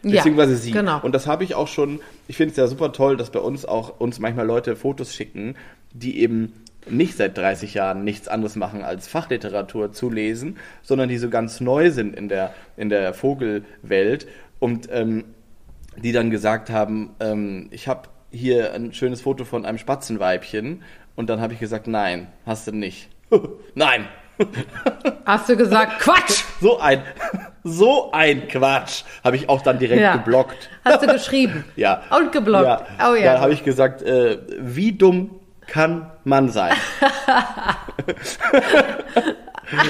[0.01, 0.71] Beziehungsweise sie.
[0.71, 0.99] Genau.
[1.01, 3.65] Und das habe ich auch schon, ich finde es ja super toll, dass bei uns
[3.65, 5.55] auch uns manchmal Leute Fotos schicken,
[5.93, 6.53] die eben
[6.89, 11.59] nicht seit 30 Jahren nichts anderes machen als Fachliteratur zu lesen, sondern die so ganz
[11.59, 14.27] neu sind in der, in der Vogelwelt
[14.59, 15.25] und ähm,
[15.97, 20.83] die dann gesagt haben, ähm, ich habe hier ein schönes Foto von einem Spatzenweibchen
[21.15, 23.09] und dann habe ich gesagt, nein, hast du nicht.
[23.75, 24.07] nein,
[25.25, 26.43] Hast du gesagt, Quatsch!
[26.61, 27.03] so ein,
[27.63, 30.15] so ein Quatsch habe ich auch dann direkt Ja.
[30.15, 30.69] geblockt.
[30.85, 31.65] Hast du geschrieben?
[31.75, 32.01] Ja.
[32.17, 32.65] Und geblockt.
[32.65, 32.85] Ja.
[33.11, 33.33] Oh ja.
[33.33, 35.31] Dann habe ich gesagt, äh, wie dumm
[35.67, 36.73] kann man sein?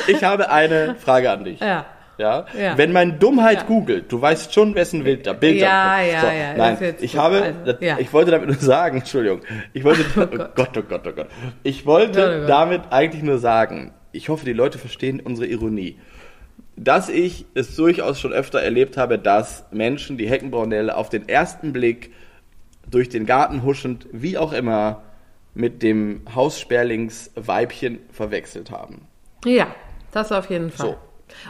[0.08, 1.60] ich habe eine Frage an dich.
[1.60, 1.86] Ja.
[2.18, 2.46] Ja?
[2.60, 2.78] Ja.
[2.78, 3.64] Wenn man Dummheit Ja.
[3.64, 7.54] googelt, du weißt schon, wessen Bild da Bild Ja, ja, so, ja, Nein, ich habe,
[7.66, 7.98] das, ja.
[7.98, 9.40] ich wollte damit nur sagen, Entschuldigung,
[9.72, 10.56] ich wollte, oh Gott.
[10.56, 11.28] Gott, oh Gott, oh Gott,
[11.64, 12.50] ich wollte oh Gott.
[12.50, 15.98] damit eigentlich nur sagen, ich hoffe, die Leute verstehen unsere Ironie,
[16.82, 21.74] dass ich es durchaus schon öfter erlebt habe, dass Menschen die Heckenbraunelle auf den ersten
[21.74, 22.14] Blick
[22.90, 25.02] durch den Garten huschend, wie auch immer,
[25.54, 29.08] mit dem Haussperlingsweibchen verwechselt haben.
[29.44, 29.68] Ja,
[30.12, 30.92] das auf jeden Fall.
[30.92, 30.98] So.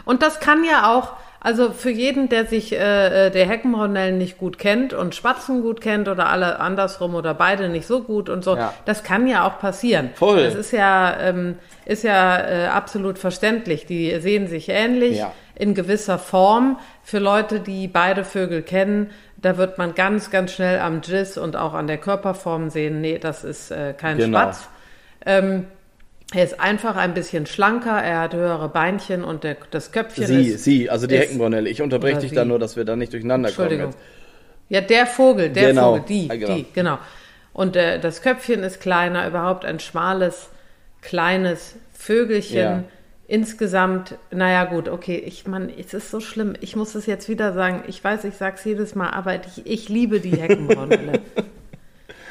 [0.04, 4.38] Und das kann ja auch, also für jeden, der sich äh, äh, der Heckenbraunellen nicht
[4.38, 8.44] gut kennt und Spatzen gut kennt oder alle andersrum oder beide nicht so gut und
[8.44, 8.74] so, Ja.
[8.84, 10.10] das kann ja auch passieren.
[10.14, 10.44] Voll.
[10.44, 13.86] Das ist ja, ähm, ist ja äh, absolut verständlich.
[13.86, 15.32] Die sehen sich ähnlich Ja.
[15.54, 16.78] in gewisser Form.
[17.02, 21.56] Für Leute, die beide Vögel kennen, da wird man ganz, ganz schnell am Giss und
[21.56, 24.38] auch an der Körperform sehen, nee, das ist äh, kein Genau.
[24.38, 24.68] Spatz.
[25.24, 25.66] Ähm,
[26.32, 30.48] er ist einfach ein bisschen schlanker, er hat höhere Beinchen und der, das Köpfchen Sie,
[30.50, 30.64] ist.
[30.64, 31.32] sie, also die ist-.
[31.66, 32.36] Ich unterbreche dich sie.
[32.36, 33.68] da nur, dass wir da nicht durcheinander kommen.
[33.68, 33.94] Entschuldigung.
[34.68, 35.96] Ja, der Vogel, der Genau.
[35.96, 36.54] Vogel, die, Ah, genau.
[36.54, 36.98] die, genau.
[37.52, 40.50] Und äh, das Köpfchen ist kleiner, überhaupt ein schmales,
[41.02, 42.58] kleines Vögelchen.
[42.58, 42.84] Ja.
[43.26, 46.54] Insgesamt, naja gut, okay, ich meine, es ist so schlimm.
[46.60, 47.84] Ich muss es jetzt wieder sagen.
[47.86, 51.20] Ich weiß, ich sag's jedes Mal, aber ich, ich liebe die Heckenbraunelle.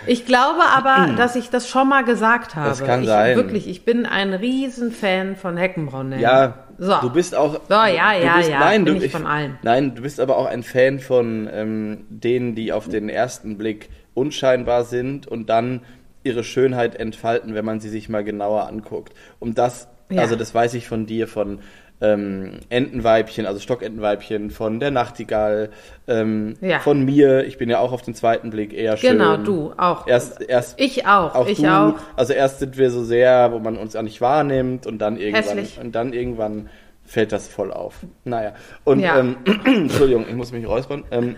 [0.07, 2.69] ich glaube aber, dass ich das schon mal gesagt habe.
[2.69, 3.35] Das kann ich, sein.
[3.35, 6.21] Wirklich, ich bin ein Riesenfan von Heckenbraunellen.
[6.21, 6.95] Ja, So.
[7.01, 7.53] du bist auch.
[7.67, 9.57] So, ja, du ja, bist, ja, Nein, bin du, ich von allen.
[9.61, 13.89] Nein, du bist aber auch ein Fan von ähm, denen, die auf den ersten Blick
[14.13, 15.81] unscheinbar sind und dann
[16.23, 19.13] ihre Schönheit entfalten, wenn man sie sich mal genauer anguckt.
[19.39, 20.21] Und das, Ja.
[20.21, 21.59] also das weiß ich von dir, von
[22.01, 25.69] ähm, Entenweibchen, also Stockentenweibchen, von der Nachtigall,
[26.07, 26.79] ähm, Ja.
[26.79, 27.45] von mir.
[27.45, 29.13] Ich bin ja auch auf den zweiten Blick eher schön.
[29.17, 30.07] Genau, du auch.
[30.07, 31.95] Erst, erst ich auch, auch ich du, auch.
[32.15, 35.43] also erst sind wir so sehr, wo man uns auch nicht wahrnimmt und dann irgendwann
[35.57, 35.79] Hässlich.
[35.79, 36.69] und dann irgendwann
[37.03, 37.95] fällt das voll auf.
[38.23, 38.53] Naja.
[38.85, 39.19] Und Ja.
[39.19, 39.35] ähm,
[39.65, 41.03] Entschuldigung, ich muss mich räuspern.
[41.11, 41.35] Ähm,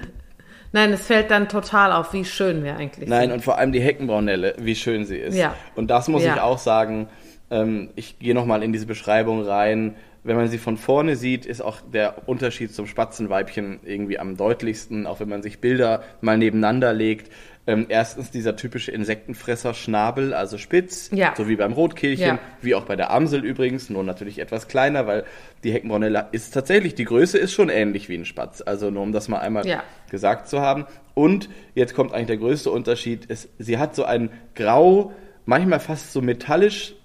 [0.74, 3.32] Nein, es fällt dann total auf, wie schön wir eigentlich nein, sind.
[3.34, 5.36] und vor allem die Heckenbraunelle, wie schön sie ist.
[5.38, 5.54] Ja.
[5.76, 6.36] Und das muss Ja.
[6.36, 7.10] ich auch sagen.
[7.50, 9.96] Ähm, ich gehe nochmal in diese Beschreibung rein.
[10.24, 15.08] Wenn man sie von vorne sieht, ist auch der Unterschied zum Spatzenweibchen irgendwie am deutlichsten,
[15.08, 17.32] auch wenn man sich Bilder mal nebeneinander legt.
[17.68, 21.34] Ähm, erstens dieser typische Insektenfresser-Schnabel, also spitz, Ja.
[21.38, 22.40] so wie beim Rotkehlchen, Ja.
[22.62, 25.26] wie auch bei der Amsel übrigens, nur natürlich etwas kleiner, weil
[25.64, 28.62] die Heckenbraunelle ist tatsächlich, die Größe ist schon ähnlich wie ein Spatz.
[28.66, 29.84] Also nur um das mal einmal Ja.
[30.10, 30.86] gesagt zu haben.
[31.14, 35.12] Und jetzt kommt eigentlich der größte Unterschied, ist, sie hat so einen grau,
[35.46, 36.96] manchmal fast so metallisch,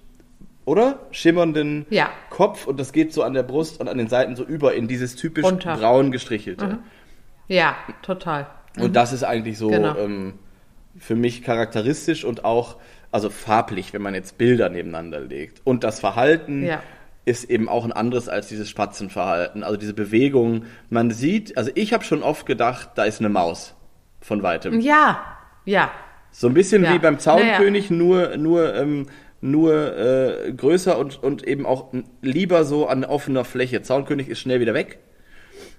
[0.67, 0.99] oder?
[1.13, 2.11] Schimmernden Ja.
[2.29, 4.87] Kopf und das geht so an der Brust und an den Seiten so über in
[4.89, 5.77] dieses typisch Runter.
[5.79, 6.79] braun gestrichelte.
[7.49, 8.49] Ja, total.
[8.79, 9.97] Und das ist eigentlich so Genau.
[9.97, 10.35] ähm,
[10.99, 12.77] für mich charakteristisch und auch,
[13.13, 15.63] also farblich, wenn man jetzt Bilder nebeneinander legt.
[15.65, 16.83] Und das Verhalten Ja.
[17.25, 19.63] ist eben auch ein anderes als dieses Spatzenverhalten.
[19.63, 23.75] Also diese Bewegung, man sieht, also ich habe schon oft gedacht, da ist eine Maus
[24.21, 24.81] von weitem.
[24.81, 25.23] Ja,
[25.65, 25.91] ja,
[26.31, 26.93] So ein bisschen Ja.
[26.93, 29.07] wie beim Zaunkönig, nur, nur, ähm,
[29.41, 33.83] nur äh, größer und, und eben auch lieber so an offener Fläche.
[33.83, 34.99] Zaunkönig ist schnell wieder weg.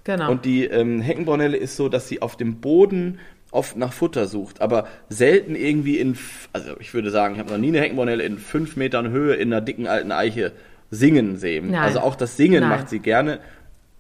[0.04, 0.32] genau.
[0.32, 3.20] Und die ähm, Heckenbraunelle ist so, dass sie auf dem Boden
[3.52, 6.17] oft nach Futter sucht, aber selten irgendwie in,
[6.54, 9.54] also ich würde sagen, ich habe noch nie eine Heckenbraunelle in fünf Metern Höhe in
[9.54, 10.52] einer dicken alten Eiche
[10.91, 11.72] singen sehen.
[11.72, 11.82] Nein.
[11.82, 12.70] Also auch das Singen Nein.
[12.70, 13.39] macht sie gerne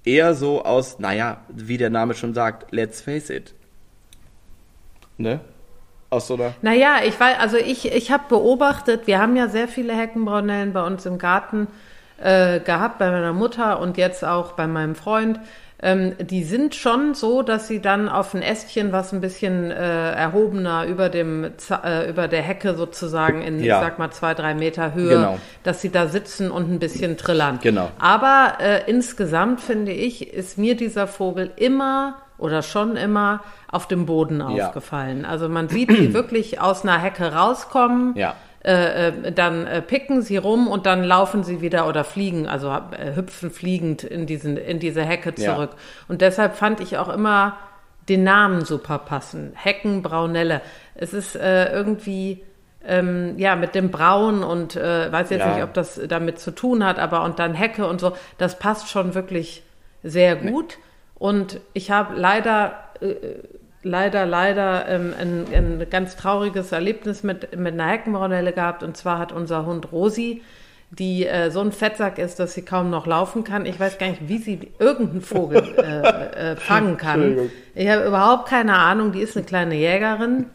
[0.05, 3.53] eher so aus, naja, wie der Name schon sagt, let's face it.
[5.17, 5.41] Ne?
[6.09, 9.67] Aus so einer Naja, ich weiß, also ich, ich habe beobachtet, wir haben ja sehr
[9.67, 11.67] viele Heckenbraunellen bei uns im Garten
[12.21, 15.39] äh, gehabt, bei meiner Mutter und jetzt auch bei meinem Freund.
[15.79, 20.11] Ähm, die sind schon so, dass sie dann auf ein Ästchen, was ein bisschen äh,
[20.13, 21.43] erhobener über dem
[21.83, 23.77] äh, über der Hecke sozusagen in, Ja.
[23.79, 25.37] ich sag mal, zwei, drei Meter Höhe, Genau.
[25.61, 27.59] dass sie da sitzen und ein bisschen trillern.
[27.61, 27.91] Genau.
[27.99, 34.05] Aber äh, insgesamt finde ich, ist mir dieser Vogel immer oder schon immer auf dem
[34.05, 34.67] Boden Ja.
[34.67, 35.25] aufgefallen.
[35.25, 38.15] Also man sieht sie wirklich aus einer Hecke rauskommen.
[38.15, 38.35] Ja.
[38.65, 42.69] Äh, äh, dann äh, picken sie rum und dann laufen sie wieder oder fliegen, also
[42.69, 45.53] äh, hüpfen fliegend in, diesen, in diese Hecke Ja.
[45.55, 45.71] zurück.
[46.07, 47.55] Und deshalb fand ich auch immer
[48.09, 49.51] den Namen super passen.
[49.55, 50.61] Heckenbraunelle.
[50.95, 52.43] Es ist äh, irgendwie
[52.85, 55.53] ähm, ja mit dem Braun und äh, weiß jetzt Ja.
[55.53, 58.89] nicht, ob das damit zu tun hat, aber und dann Hecke und so, das passt
[58.89, 59.63] schon wirklich
[60.03, 60.77] sehr gut.
[61.17, 63.15] Und ich habe leider äh,
[63.87, 68.83] leider, leider ähm, ein, ein ganz trauriges Erlebnis mit, mit einer Heckenbraunelle gehabt.
[68.83, 70.41] Und zwar hat unser Hund Rosi,
[70.89, 73.65] die äh, so ein Fettsack ist, dass sie kaum noch laufen kann.
[73.65, 77.49] Ich weiß gar nicht, wie sie irgendeinen Vogel äh, äh, fangen kann.
[77.75, 79.11] Ich habe überhaupt keine Ahnung.
[79.11, 80.47] Die ist eine kleine Jägerin.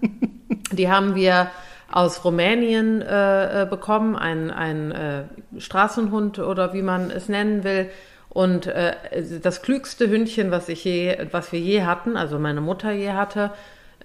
[0.73, 1.51] Die haben wir
[1.91, 5.23] aus Rumänien äh, äh, bekommen, ein, ein äh,
[5.59, 7.91] Straßenhund oder wie man es nennen will.
[8.33, 8.95] Und äh,
[9.43, 13.51] das klügste Hündchen, was ich je, was wir je hatten, also meine Mutter je hatte,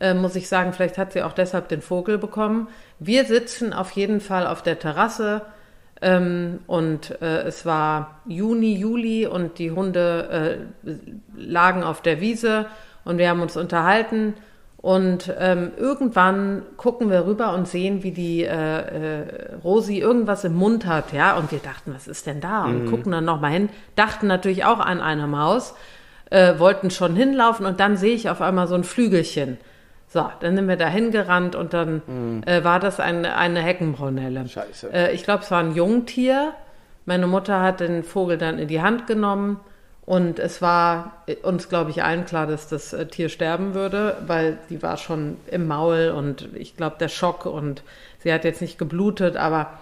[0.01, 2.67] äh, muss ich sagen, vielleicht hat sie auch deshalb den Vogel bekommen.
[2.99, 5.43] Wir sitzen auf jeden Fall auf der Terrasse
[6.01, 10.91] ähm, und äh, es war Juni, Juli und die Hunde äh,
[11.37, 12.65] lagen auf der Wiese
[13.05, 14.33] und wir haben uns unterhalten
[14.77, 20.53] und ähm, irgendwann gucken wir rüber und sehen, wie die äh, äh, Rosi irgendwas im
[20.53, 21.35] Mund hat, ja.
[21.35, 22.65] Und wir dachten, was ist denn da?
[22.65, 25.73] Und gucken dann nochmal hin, dachten natürlich auch an eine Maus,
[26.29, 29.57] äh, wollten schon hinlaufen und dann sehe ich auf einmal so ein Flügelchen.
[30.09, 34.47] So, dann sind wir da hingerannt und dann äh, war das eine, eine Heckenbraunelle.
[34.47, 34.93] Scheiße.
[34.93, 36.53] Äh, ich glaube, es war ein Jungtier.
[37.05, 39.59] Meine Mutter hat den Vogel dann in die Hand genommen
[40.07, 44.15] und es war äh, uns, glaube ich, allen klar, dass das äh, Tier sterben würde,
[44.25, 47.83] weil die war schon im Maul und ich glaube, der Schock und
[48.19, 49.73] sie hat jetzt nicht geblutet, aber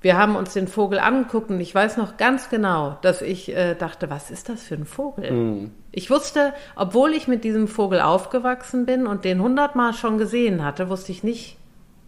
[0.00, 3.74] wir haben uns den Vogel angeguckt und ich weiß noch ganz genau, dass ich äh,
[3.74, 5.70] dachte, was ist das für ein Vogel?
[5.92, 10.88] Ich wusste, obwohl ich mit diesem Vogel aufgewachsen bin und den hundertmal schon gesehen hatte,
[10.88, 11.58] wusste ich nicht,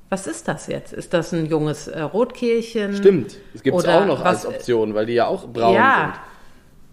[0.08, 0.94] was ist das jetzt?
[0.94, 2.96] Ist das ein junges äh, Rotkehlchen?
[2.96, 6.29] Stimmt, es gibt es auch noch als Option, weil die ja auch braun ja, sind.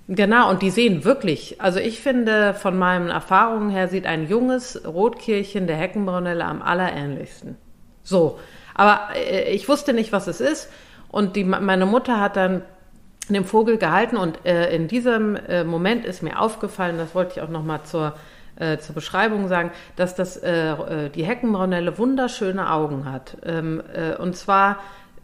[0.07, 0.49] Genau.
[0.49, 5.67] Und die sehen wirklich, also ich finde, von meinen Erfahrungen her sieht ein junges Rotkehlchen
[5.67, 7.57] der Heckenbraunelle am allerähnlichsten.
[8.03, 8.39] So,
[8.73, 10.71] aber äh, ich wusste nicht, was es ist.
[11.09, 12.61] Und die, meine Mutter hat dann
[13.29, 17.41] den Vogel gehalten und äh, in diesem äh, Moment ist mir aufgefallen, das wollte ich
[17.41, 18.13] auch nochmal zur,
[18.57, 23.37] äh, zur Beschreibung sagen, dass das, äh, äh, die Heckenbraunelle wunderschöne Augen hat.
[23.45, 24.77] Ähm, äh, und zwar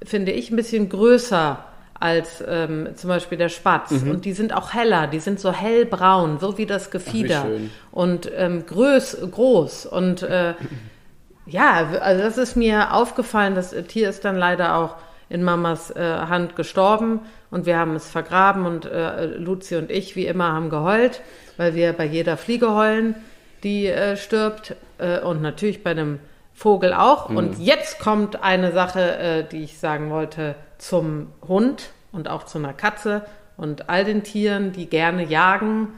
[0.03, 1.63] finde ich ein bisschen größer
[2.03, 3.91] als ähm, zum Beispiel der Spatz.
[3.91, 7.43] Und die sind auch heller, die sind so hellbraun, so wie das Gefieder.
[7.43, 7.71] schön.
[7.91, 9.85] Und ähm, größ, groß.
[9.85, 10.53] Und äh,
[11.45, 13.55] ja, also das ist mir aufgefallen.
[13.55, 14.97] Das Tier ist dann leider auch
[15.29, 20.17] in Mamas äh, Hand gestorben und wir haben es vergraben und äh, Luzi und ich,
[20.17, 21.21] wie immer, haben geheult,
[21.55, 23.15] weil wir bei jeder Fliege heulen,
[23.63, 26.19] die äh, stirbt äh, und natürlich bei einem
[26.53, 27.29] Vogel auch.
[27.29, 32.57] Und jetzt kommt eine Sache, äh, die ich sagen wollte zum Hund und auch zu
[32.57, 33.23] einer Katze.
[33.55, 35.89] Und all den Tieren, die gerne jagen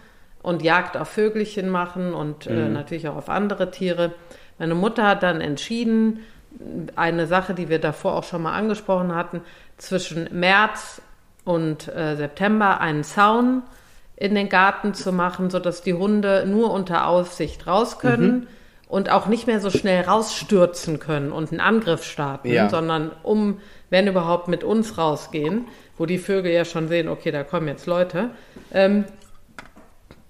[0.44, 4.14] und Jagd auf Vögelchen machen und äh, natürlich auch auf andere Tiere.
[4.60, 6.20] Meine Mutter hat dann entschieden,
[6.96, 9.42] eine Sache, die wir davor auch schon mal angesprochen hatten,
[9.78, 11.02] zwischen März
[11.44, 13.64] und äh, September einen Zaun
[14.16, 18.48] in den Garten zu machen, sodass die Hunde nur unter Aufsicht raus können
[18.88, 22.70] und auch nicht mehr so schnell rausstürzen können und einen Angriff starten, Ja.
[22.70, 23.60] sondern um,
[23.96, 27.86] wenn überhaupt, mit uns rausgehen, wo die Vögel ja schon sehen, okay, da kommen jetzt
[27.86, 28.32] Leute,
[28.74, 29.06] ähm,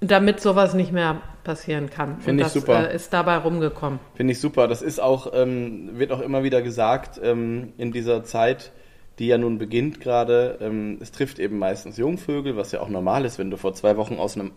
[0.02, 2.20] damit sowas nicht mehr passieren kann.
[2.20, 2.92] Finde ich das super.
[2.92, 4.00] Äh, ist dabei rumgekommen.
[4.14, 4.68] Finde ich super.
[4.68, 8.72] Das ist auch, ähm, wird auch immer wieder gesagt, ähm, in dieser Zeit,
[9.18, 13.26] die ja nun beginnt gerade, ähm, es trifft eben meistens Jungvögel, was ja auch normal
[13.26, 14.52] ist, wenn du vor zwei Wochen aus einem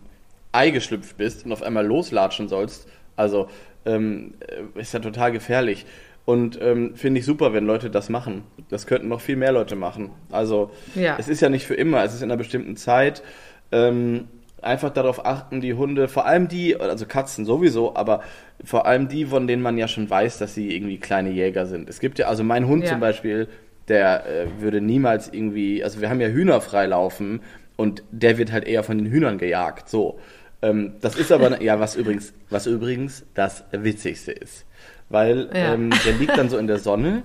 [0.51, 2.87] Ei geschlüpft bist und auf einmal loslatschen sollst.
[3.15, 3.47] Also
[3.87, 4.35] ähm,
[4.75, 5.87] äh, ist ja total gefährlich.
[6.29, 8.43] Und ähm, finde ich super, wenn Leute das machen.
[8.69, 10.11] Das könnten noch viel mehr Leute machen.
[10.31, 11.15] Also Ja.
[11.17, 13.23] es ist ja nicht für immer, es ist in einer bestimmten Zeit.
[13.71, 14.27] Ähm,
[14.61, 18.21] einfach darauf achten, die Hunde, vor allem die, also Katzen sowieso, aber
[18.63, 21.89] vor allem die, von denen man ja schon weiß, dass sie irgendwie kleine Jäger sind.
[21.89, 22.91] Es gibt ja, also mein Hund Ja.
[22.91, 23.47] zum Beispiel,
[23.87, 27.39] der äh, würde niemals irgendwie, also wir haben ja Hühner freilaufen
[27.75, 29.89] und der wird halt eher von den Hühnern gejagt.
[29.89, 30.19] So.
[30.61, 34.67] Ähm, das ist aber, ja, was übrigens, was übrigens das Witzigste ist.
[35.09, 35.73] Weil Ja.
[35.73, 37.23] ähm, der liegt dann so in der Sonne,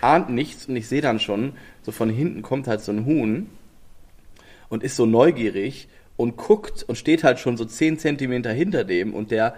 [0.00, 3.48] ahnt nichts und ich sehe dann schon, so von hinten kommt halt so ein Huhn
[4.68, 9.14] und ist so neugierig und guckt und steht halt schon so 10 Zentimeter hinter dem
[9.14, 9.54] und der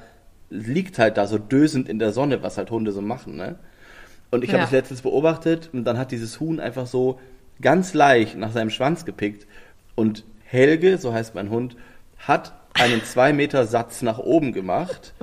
[0.49, 3.57] liegt halt da so dösend in der Sonne, was halt Hunde so machen, ne?
[4.31, 4.65] Und ich habe Ja.
[4.65, 7.21] das letztens beobachtet und dann hat dieses Huhn einfach so
[7.61, 9.47] ganz leicht nach seinem Schwanz gepickt
[9.95, 11.77] und Helge, so heißt mein Hund,
[12.19, 15.15] hat einen 2 Meter Satz nach oben gemacht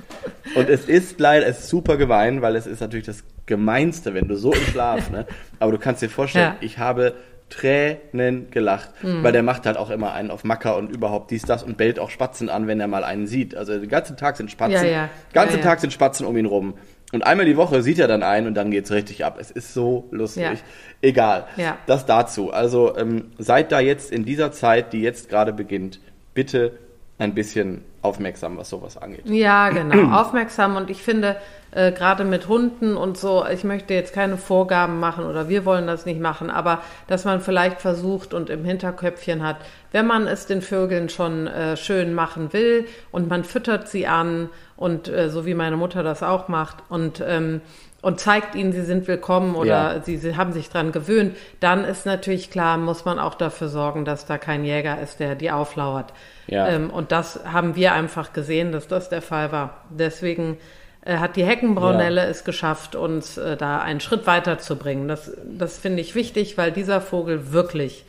[0.55, 4.27] und es ist leider, es ist super gemein, weil es ist natürlich das Gemeinste, wenn
[4.27, 5.25] du so im Schlaf, ne?
[5.59, 6.57] Aber du kannst dir vorstellen, Ja.
[6.61, 7.13] ich habe
[7.49, 9.23] Tränen gelacht, Hm.
[9.23, 11.99] weil der macht halt auch immer einen auf Macker und überhaupt dies, das und bellt
[11.99, 13.55] auch Spatzen an, wenn er mal einen sieht.
[13.55, 15.09] Also den ganzen Tag sind Spatzen, Ja, ja.
[15.33, 15.63] ganzen Ja.
[15.63, 16.73] Tag sind Spatzen um ihn rum.
[17.11, 19.37] Und einmal die Woche sieht er dann einen und dann geht's richtig ab.
[19.39, 20.63] Es ist so lustig.
[21.01, 21.45] Egal.
[21.85, 22.51] Das dazu.
[22.51, 25.99] Also ähm, seid da jetzt in dieser Zeit, die jetzt gerade beginnt,
[26.33, 26.71] bitte
[27.19, 29.23] ein bisschen aufmerksam, was sowas angeht.
[29.25, 30.75] Ja, genau, aufmerksam.
[30.75, 31.37] Und ich finde,
[31.71, 35.87] äh, gerade mit Hunden und so, ich möchte jetzt keine Vorgaben machen oder wir wollen
[35.87, 39.57] das nicht machen, aber dass man vielleicht versucht und im Hinterköpfchen hat,
[39.91, 44.49] wenn man es den Vögeln schon äh, schön machen will und man füttert sie an
[44.75, 47.61] und äh, so wie meine Mutter das auch macht und ähm,
[48.03, 50.01] und zeigt ihnen, sie sind willkommen oder Ja.
[50.03, 54.03] sie, sie haben sich dran gewöhnt, dann ist natürlich klar, muss man auch dafür sorgen,
[54.03, 56.13] dass da kein Jäger ist, der die auflauert.
[56.47, 56.67] Ja.
[56.67, 59.77] Ähm, und das haben wir einfach gesehen, dass das der Fall war.
[59.89, 60.57] Deswegen
[61.05, 65.07] äh, hat die Heckenbraunelle es geschafft, uns äh, da einen Schritt weiter zu bringen.
[65.07, 68.03] Das, das finde ich wichtig, weil dieser Vogel wirklich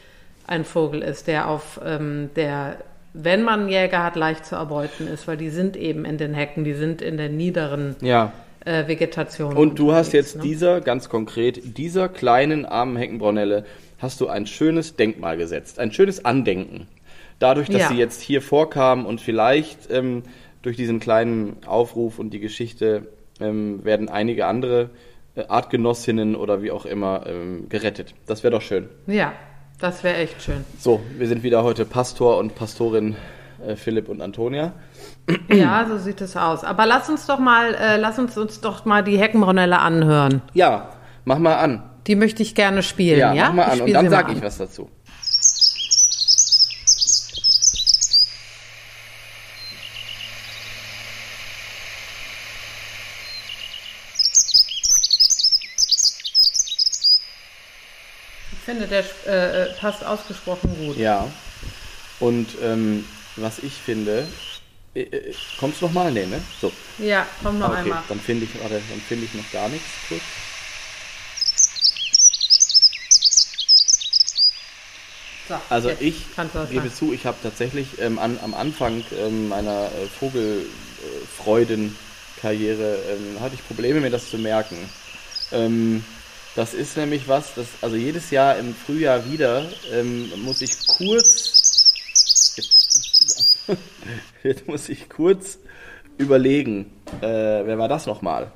[0.48, 2.78] ein Vogel ist, der auf ähm, der,
[3.12, 6.35] wenn man einen Jäger hat, leicht zu erbeuten ist, weil die sind eben in den
[6.35, 8.33] Hecken, die sind in der niederen Ja.
[8.64, 9.57] Äh, Vegetation.
[9.57, 10.42] Und du hast jetzt ne?
[10.42, 13.64] dieser, ganz konkret, dieser kleinen armen Heckenbraunelle,
[13.98, 16.87] hast du ein schönes Denkmal gesetzt, ein schönes Andenken.
[17.38, 17.88] Dadurch, dass Ja.
[17.88, 20.22] sie jetzt hier vorkam und vielleicht ähm,
[20.62, 23.09] durch diesen kleinen Aufruf und die Geschichte
[23.40, 24.90] ähm, werden einige andere
[25.35, 28.14] äh, Artgenossinnen oder wie auch immer ähm, gerettet.
[28.27, 28.88] Das wäre doch schön.
[29.07, 29.33] Ja,
[29.81, 30.64] das wäre echt schön.
[30.79, 33.16] So, wir sind wieder heute Pastor und Pastorin
[33.66, 34.72] äh, Philipp und Antonia.
[35.48, 36.64] Ja, so sieht es aus.
[36.64, 40.42] Aber lass uns doch mal, äh, lass uns uns doch mal die Heckenbraunelle anhören.
[40.53, 40.90] Ja,
[41.24, 41.83] mach mal an.
[42.07, 43.46] Die möchte ich gerne spielen, Ja, ja?
[43.48, 44.37] mach mal an und dann sie mal sag an.
[44.37, 44.90] ich was dazu.
[58.53, 60.96] Ich finde, der äh, äh, passt ausgesprochen gut.
[60.96, 61.27] Ja.
[62.20, 63.05] Und ähm,
[63.37, 64.27] was ich finde,
[64.94, 66.11] äh, äh, kommst du noch mal?
[66.12, 66.40] Nee, ne?
[66.61, 66.70] So.
[66.99, 68.05] Ja, komm noch Ah, okay, einmal.
[68.09, 70.23] dann finde ich, warte, dann finde ich noch gar nichts kurz.
[75.49, 76.25] So, Also ich
[76.70, 83.55] gebe zu, ich habe tatsächlich ähm, an, am Anfang ähm, meiner äh, Vogelfreudenkarriere ähm, hatte
[83.55, 84.88] ich Probleme, mir das zu merken.
[85.53, 86.03] Ähm,
[86.57, 91.63] das ist nämlich was, das, also jedes Jahr im Frühjahr wieder ähm, muss ich kurz,
[94.42, 95.58] jetzt, muss ich kurz
[96.19, 96.90] überlegen,
[97.21, 98.50] äh, wer war das nochmal?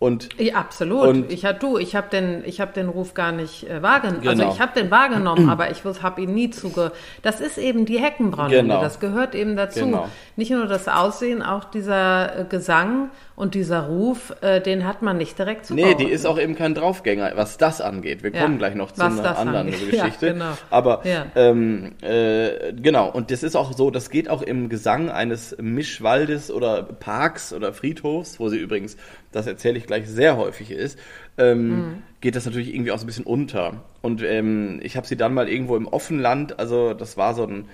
[0.00, 1.06] Und, ja, absolut.
[1.06, 4.20] Und- ich hab, du, ich habe den, ich hab den Ruf gar nicht äh, wahrgenommen.
[4.20, 4.32] Genau.
[4.32, 6.92] Also ich habe den wahrgenommen, aber ich habe ihn nie zuge.
[7.22, 8.62] Das ist eben die Heckenbraunelle.
[8.62, 8.82] Genau.
[8.82, 9.86] Das gehört eben dazu.
[9.86, 10.08] Genau.
[10.36, 15.16] Nicht nur das Aussehen, auch dieser äh, Gesang und dieser Ruf, äh, den hat man
[15.16, 18.22] nicht direkt zu Nee, die ist auch eben kein Draufgänger, was das angeht.
[18.22, 19.90] Wir Ja, kommen gleich noch zu einer anderen angeht.
[19.90, 20.26] Geschichte.
[20.28, 20.52] Ja, genau.
[20.70, 21.26] Aber Ja.
[21.34, 26.50] ähm, äh, genau, und das ist auch so, das geht auch im Gesang eines Mischwaldes
[26.50, 28.96] oder Parks oder Friedhofs, wo sie übrigens,
[29.32, 30.98] das erzähle ich gleich, sehr häufig ist,
[31.36, 32.02] ähm, Mhm.
[32.20, 33.82] geht das natürlich irgendwie auch so ein bisschen unter.
[34.00, 37.64] Und ähm, ich habe sie dann mal irgendwo im Offenland, also das war so ein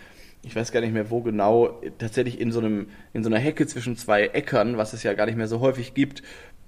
[0.42, 3.66] ich weiß gar nicht mehr wo genau, tatsächlich in so einem, in so einer Hecke
[3.66, 6.22] zwischen zwei Äckern, was es ja gar nicht mehr so häufig gibt.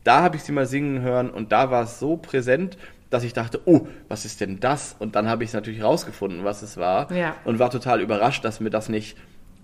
[0.04, 2.76] Da habe ich sie mal singen hören und da war es so präsent,
[3.08, 4.96] dass ich dachte, oh, was ist denn das?
[4.98, 7.36] Und dann habe ich es natürlich rausgefunden, was es war Ja.
[7.44, 9.16] und war total überrascht, dass mir das nicht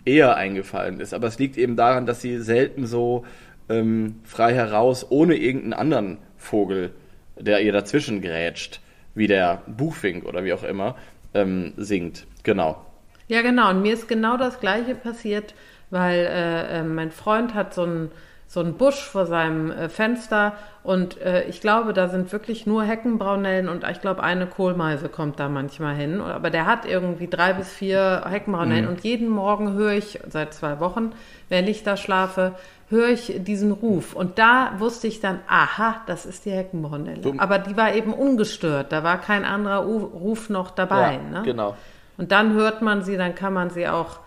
[0.04, 1.12] eher eingefallen ist.
[1.14, 3.24] Aber es liegt eben daran, dass sie selten so
[3.68, 6.92] ähm, frei heraus, ohne irgendeinen anderen Vogel,
[7.38, 8.80] der ihr dazwischen grätscht,
[9.14, 10.96] wie der Buchfink oder wie auch immer,
[11.34, 12.26] ähm, singt.
[12.42, 12.84] Genau.
[13.28, 13.70] Ja, genau.
[13.70, 15.54] Und mir ist genau das Gleiche passiert,
[15.90, 18.10] weil äh, äh, mein Freund hat so einen
[18.50, 22.82] so einen Busch vor seinem äh, Fenster und äh, ich glaube, da sind wirklich nur
[22.82, 26.22] Heckenbraunellen und ich glaube, eine Kohlmeise kommt da manchmal hin.
[26.22, 28.90] Aber der hat irgendwie drei bis vier Heckenbraunellen Mhm.
[28.90, 31.12] und jeden Morgen höre ich, seit zwei Wochen,
[31.50, 32.54] wenn ich da schlafe,
[32.88, 34.14] höre ich diesen Ruf.
[34.14, 37.34] Und da wusste ich dann, aha, das ist die Heckenbraunelle.
[37.36, 41.20] Aber die war eben ungestört, da war kein anderer U Ruf noch dabei.
[41.22, 41.42] ja, ne?
[41.44, 41.76] genau.
[42.18, 44.18] Und dann hört man sie, dann kann man sie auch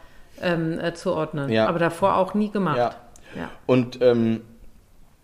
[0.41, 1.51] ähm, äh, zuordnen.
[1.51, 1.67] Ja.
[1.67, 2.77] Aber davor auch nie gemacht.
[2.77, 2.95] Ja.
[3.35, 3.49] Ja.
[3.65, 4.41] Und ähm,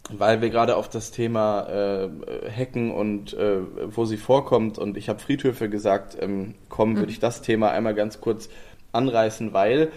[0.10, 2.10] weil wir gerade auf das Thema äh,
[2.50, 7.20] Hecken und äh, wo sie vorkommt und ich habe Friedhöfe gesagt, ähm, kommen, würde ich
[7.20, 8.50] das Thema einmal ganz kurz
[8.94, 9.92] anreißen, weil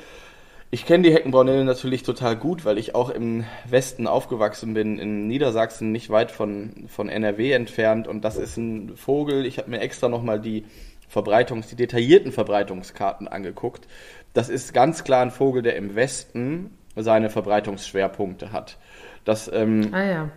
[0.72, 5.26] ich kenne die Heckenbraunelle natürlich total gut, weil ich auch im Westen aufgewachsen bin, in
[5.26, 8.06] Niedersachsen, nicht weit von, von NRW entfernt.
[8.06, 9.46] Und das ist ein Vogel.
[9.46, 10.64] Ich habe mir extra nochmal die
[11.12, 13.86] Verbreitungs-, die detaillierten Verbreitungskarten angeguckt.
[14.32, 18.78] Das ist ganz klar ein Vogel, der im Westen seine Verbreitungsschwerpunkte hat.
[19.24, 20.28] Das ähm, Ah ja.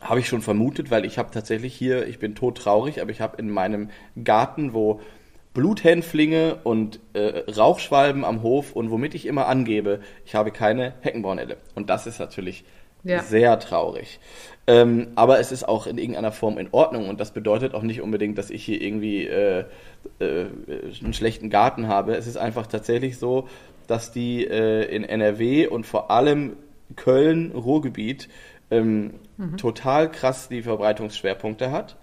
[0.00, 3.36] habe ich schon vermutet, weil ich habe tatsächlich hier, ich bin todtraurig, aber ich habe
[3.38, 3.90] in meinem
[4.22, 5.00] Garten, wo
[5.54, 11.56] Bluthänflinge und äh, Rauchschwalben am Hof und womit ich immer angebe, ich habe keine Heckenbraunelle.
[11.74, 12.64] Und das ist natürlich
[13.04, 13.22] Ja.
[13.22, 14.20] sehr traurig.
[14.68, 18.00] Ähm, aber es ist auch in irgendeiner Form in Ordnung und das bedeutet auch nicht
[18.00, 19.64] unbedingt, dass ich hier irgendwie äh,
[20.18, 20.46] äh,
[21.02, 22.16] einen schlechten Garten habe.
[22.16, 23.48] Es ist einfach tatsächlich so,
[23.86, 26.56] dass die äh, in NRW und vor allem
[26.96, 28.28] Köln, Ruhrgebiet,
[28.70, 29.14] ähm,
[29.56, 31.96] total krass die Verbreitungsschwerpunkte hat.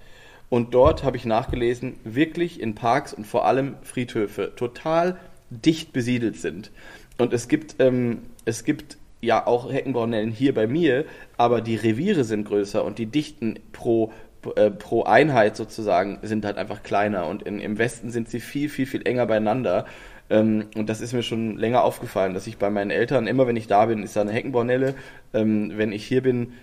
[0.50, 5.18] Und dort habe ich nachgelesen, wirklich in Parks und vor allem Friedhöfe total
[5.50, 6.72] dicht besiedelt sind.
[7.18, 11.06] Und es gibt, ähm, es gibt ja auch Heckenbraunellen hier bei mir,
[11.38, 14.12] aber die Reviere sind größer und die Dichten pro,
[14.56, 17.28] äh, pro Einheit sozusagen sind halt einfach kleiner.
[17.28, 19.86] Und in, im Westen sind sie viel, viel, viel enger beieinander.
[20.30, 23.56] Ähm, und das ist mir schon länger aufgefallen, dass ich bei meinen Eltern, immer wenn
[23.56, 24.96] ich da bin, ist da eine Heckenbraunelle.
[25.34, 26.54] Ähm, wenn ich hier bin,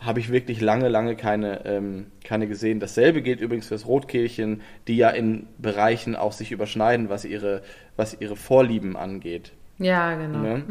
[0.00, 2.78] habe ich wirklich lange, lange keine, ähm, keine gesehen.
[2.78, 7.62] Dasselbe gilt übrigens fürs Rotkehlchen, die ja in Bereichen auch sich überschneiden, was ihre,
[7.96, 9.52] was ihre Vorlieben angeht.
[9.78, 10.38] Ja, genau.
[10.38, 10.62] Ne?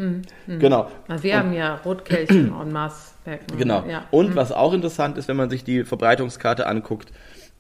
[0.48, 0.60] Mhm.
[0.60, 0.92] Genau.
[1.08, 3.14] Also wir Und- haben ja Rotkelchen en masse.
[3.24, 3.58] Becken.
[3.58, 3.84] Genau.
[3.90, 4.06] Ja.
[4.12, 7.12] Und was auch interessant ist, wenn man sich die Verbreitungskarte anguckt,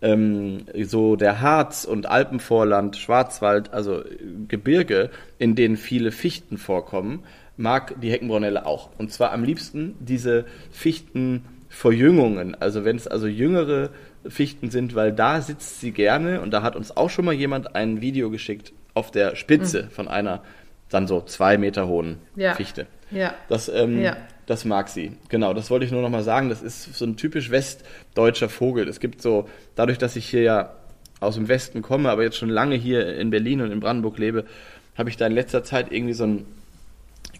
[0.01, 4.05] ähm, so der Harz und Alpenvorland, Schwarzwald, also äh,
[4.47, 7.23] Gebirge, in denen viele Fichten vorkommen,
[7.57, 8.89] mag die Heckenbraunelle auch.
[8.97, 13.89] Und zwar am liebsten diese Fichtenverjüngungen, also wenn es also jüngere
[14.27, 17.75] Fichten sind, weil da sitzt sie gerne und da hat uns auch schon mal jemand
[17.75, 20.41] ein Video geschickt auf der Spitze von einer
[20.89, 22.53] dann so zwei Meter hohen Ja.
[22.53, 22.87] Fichte.
[23.11, 23.33] Ja.
[23.49, 24.17] Das, ähm, Ja.
[24.45, 25.13] das mag sie.
[25.29, 26.49] Genau, das wollte ich nur noch mal sagen.
[26.49, 28.87] Das ist so ein typisch westdeutscher Vogel.
[28.87, 30.73] Es gibt so, dadurch, dass ich hier ja
[31.19, 34.45] aus dem Westen komme, aber jetzt schon lange hier in Berlin und in Brandenburg lebe,
[34.97, 36.45] habe ich da in letzter Zeit irgendwie so ein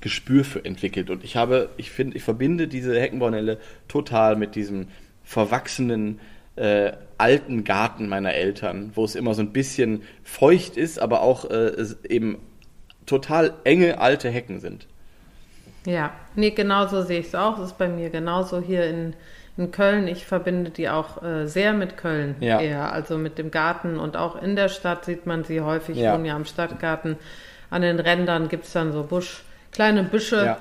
[0.02, 1.10] Gespür für entwickelt.
[1.10, 4.88] Und ich habe, ich finde, ich verbinde diese Heckenbraunelle total mit diesem
[5.24, 6.20] verwachsenen
[6.56, 11.50] äh, alten Garten meiner Eltern, wo es immer so ein bisschen feucht ist, aber auch
[11.50, 11.72] äh,
[12.10, 12.38] eben
[13.08, 14.86] total enge alte Hecken sind.
[15.86, 17.58] Ja, nee, genauso sehe ich es auch.
[17.58, 19.16] Es ist bei mir genauso hier in,
[19.58, 20.08] in Köln.
[20.08, 22.60] Ich verbinde die auch äh, sehr mit Köln Ja.
[22.60, 25.96] eher, also mit dem Garten und auch in der Stadt sieht man sie häufig.
[25.98, 26.14] Ich Ja.
[26.14, 27.18] wohne ja am Stadtgarten.
[27.70, 30.58] An den Rändern gibt es dann so Busch, kleine Büsche, Ja.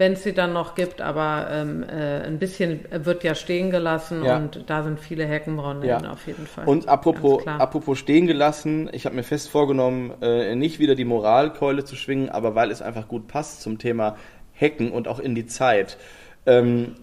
[0.00, 4.24] Wenn es sie dann noch gibt, aber ähm, äh, ein bisschen wird ja stehen gelassen
[4.24, 4.38] Ja.
[4.38, 6.66] und da sind viele Heckenbraunellen auf jeden Fall.
[6.66, 11.84] Und apropos, apropos stehen gelassen, ich habe mir fest vorgenommen, äh, nicht wieder die Moralkeule
[11.84, 14.16] zu schwingen, aber weil es einfach gut passt zum Thema
[14.54, 15.98] Hecken und auch in die Zeit.
[16.46, 16.94] Ähm,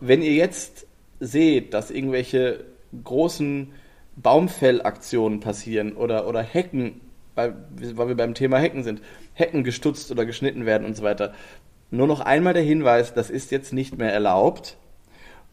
[0.00, 0.86] wenn ihr jetzt
[1.20, 2.62] seht, dass irgendwelche
[3.04, 3.72] großen
[4.16, 7.00] Baumfellaktionen passieren oder, oder Hecken,
[7.34, 7.54] weil,
[7.94, 9.00] weil wir beim Thema Hecken sind,
[9.32, 11.32] Hecken gestutzt oder geschnitten werden und so weiter.
[11.90, 14.76] Nur noch einmal der Hinweis, das ist jetzt nicht mehr erlaubt.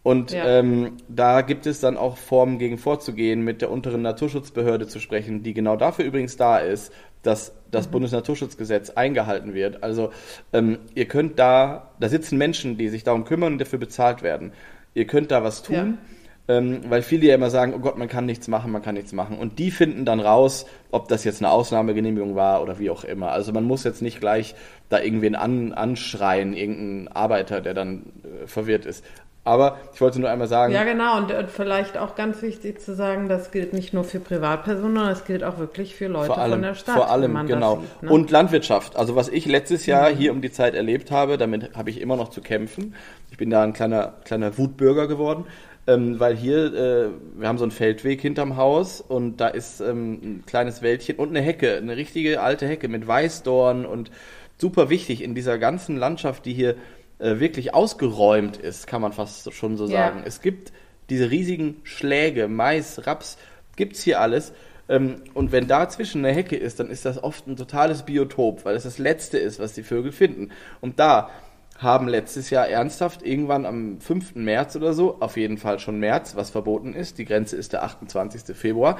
[0.03, 0.59] Und ja.
[0.59, 5.41] ähm, da gibt es dann auch Formen gegen vorzugehen, mit der unteren Naturschutzbehörde zu sprechen,
[5.41, 7.91] die genau dafür übrigens da ist, dass das mhm.
[7.93, 9.81] Bundesnaturschutzgesetz eingehalten wird.
[9.81, 10.11] Also
[10.53, 14.51] ähm, ihr könnt da, da sitzen Menschen, die sich darum kümmern und dafür bezahlt werden.
[14.93, 15.75] Ihr könnt da was tun.
[15.75, 16.14] Ja.
[16.47, 19.13] Ähm, weil viele ja immer sagen, oh Gott, man kann nichts machen, man kann nichts
[19.13, 19.39] machen.
[19.39, 23.31] Und die finden dann raus, ob das jetzt eine Ausnahmegenehmigung war oder wie auch immer.
[23.31, 24.53] Also man muss jetzt nicht gleich
[24.89, 29.03] da irgendwen an, anschreien, irgendeinen Arbeiter, der dann äh, verwirrt ist.
[29.45, 30.73] Aber ich wollte nur einmal sagen.
[30.73, 31.17] Ja, genau.
[31.17, 35.13] Und, und, vielleicht auch ganz wichtig zu sagen, das gilt nicht nur für Privatpersonen, sondern
[35.13, 36.95] es gilt auch wirklich für Leute vor allem, von der Stadt.
[36.95, 37.77] Vor allem, genau.
[37.77, 38.09] Sieht, ne?
[38.09, 38.95] Und Landwirtschaft.
[38.95, 40.15] Also was ich letztes Jahr mhm.
[40.15, 42.95] hier um die Zeit erlebt habe, damit habe ich immer noch zu kämpfen.
[43.29, 45.45] Ich bin da ein kleiner, kleiner Wutbürger geworden.
[45.87, 50.13] Ähm, weil hier, äh, wir haben so einen Feldweg hinterm Haus und da ist ähm,
[50.13, 54.09] ein kleines Wäldchen und eine Hecke, eine richtige alte Hecke mit Weißdorn und
[54.57, 56.75] super wichtig in dieser ganzen Landschaft, die hier
[57.19, 60.19] äh, wirklich ausgeräumt ist, kann man fast schon so sagen.
[60.19, 60.25] Ja.
[60.25, 60.73] Es gibt
[61.09, 63.37] diese riesigen Schläge, Mais, Raps,
[63.75, 64.53] gibt's hier alles.
[64.87, 68.75] Ähm, und wenn dazwischen eine Hecke ist, dann ist das oft ein totales Biotop, weil
[68.75, 70.51] es das Letzte ist, was die Vögel finden.
[70.81, 71.29] Und da
[71.77, 74.35] haben letztes Jahr ernsthaft irgendwann am 5.
[74.35, 77.83] März oder so, auf jeden Fall schon März, was verboten ist, die Grenze ist der
[77.83, 78.55] 28.
[78.55, 78.97] Februar,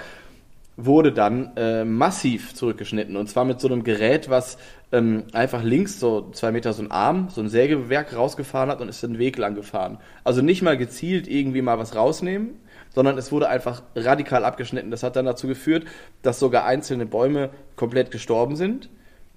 [0.78, 3.16] wurde dann äh, massiv zurückgeschnitten.
[3.16, 4.58] Und zwar mit so einem Gerät, was
[4.92, 8.90] ähm, einfach links so zwei Meter so ein Arm, so ein Sägewerk rausgefahren hat und
[8.90, 10.00] ist den Weg lang gefahren.
[10.26, 12.60] Also nicht mal gezielt irgendwie mal was rausnehmen,
[12.94, 14.92] sondern es wurde einfach radikal abgeschnitten.
[14.92, 15.86] Das hat dann dazu geführt,
[16.22, 18.90] dass sogar einzelne Bäume komplett gestorben sind,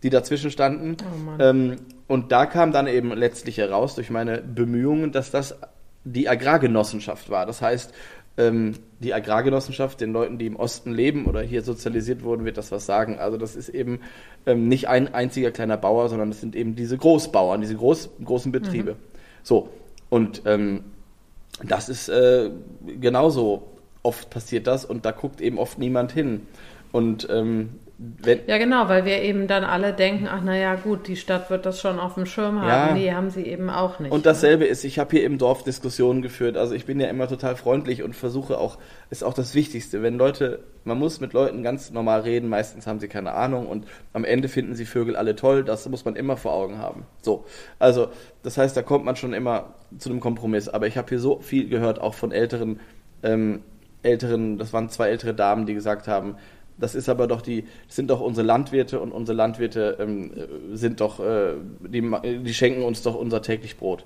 [0.02, 0.96] die dazwischen standen.
[1.00, 1.76] Oh ähm,
[2.08, 5.56] und da kam dann eben letztlich heraus durch meine Bemühungen, dass das
[6.04, 7.46] die Agrargenossenschaft war.
[7.46, 7.92] Das heißt,
[8.38, 12.72] ähm, die Agrargenossenschaft, den Leuten, die im Osten leben oder hier sozialisiert wurden, wird das
[12.72, 13.18] was sagen.
[13.18, 14.00] Also das ist eben
[14.46, 18.52] ähm, nicht ein einziger kleiner Bauer, sondern das sind eben diese Großbauern, diese groß, großen
[18.52, 18.92] Betriebe.
[18.92, 18.98] Mhm.
[19.42, 19.68] So,
[20.08, 20.84] und ähm,
[21.62, 22.50] das ist äh,
[23.00, 23.64] genauso
[24.02, 26.46] oft passiert das und da guckt eben oft niemand hin.
[26.92, 31.16] Und ähm, wenn, ja, genau, weil wir eben dann alle denken, ach naja, gut, die
[31.16, 32.68] Stadt wird das schon auf dem Schirm haben.
[32.68, 32.94] Ja.
[32.94, 34.12] Nee, haben sie eben auch nicht.
[34.12, 34.70] Und dasselbe ne?
[34.70, 36.56] ist, ich habe hier im Dorf Diskussionen geführt.
[36.56, 38.78] Also ich bin ja immer total freundlich und versuche auch,
[39.10, 43.00] ist auch das Wichtigste, wenn Leute, man muss mit Leuten ganz normal reden, meistens haben
[43.00, 46.36] sie keine Ahnung und am Ende finden sie Vögel alle toll, das muss man immer
[46.36, 47.04] vor Augen haben.
[47.20, 47.46] So,
[47.80, 48.10] also
[48.44, 50.68] das heißt, da kommt man schon immer zu einem Kompromiss.
[50.68, 52.78] Aber ich habe hier so viel gehört, auch von älteren,
[53.24, 53.62] ähm,
[54.04, 56.36] älteren, das waren zwei ältere Damen, die gesagt haben,
[56.78, 60.30] das ist aber doch die, sind doch unsere Landwirte und unsere Landwirte ähm,
[60.72, 62.02] sind doch, äh, die,
[62.42, 64.04] die schenken uns doch unser täglich Brot.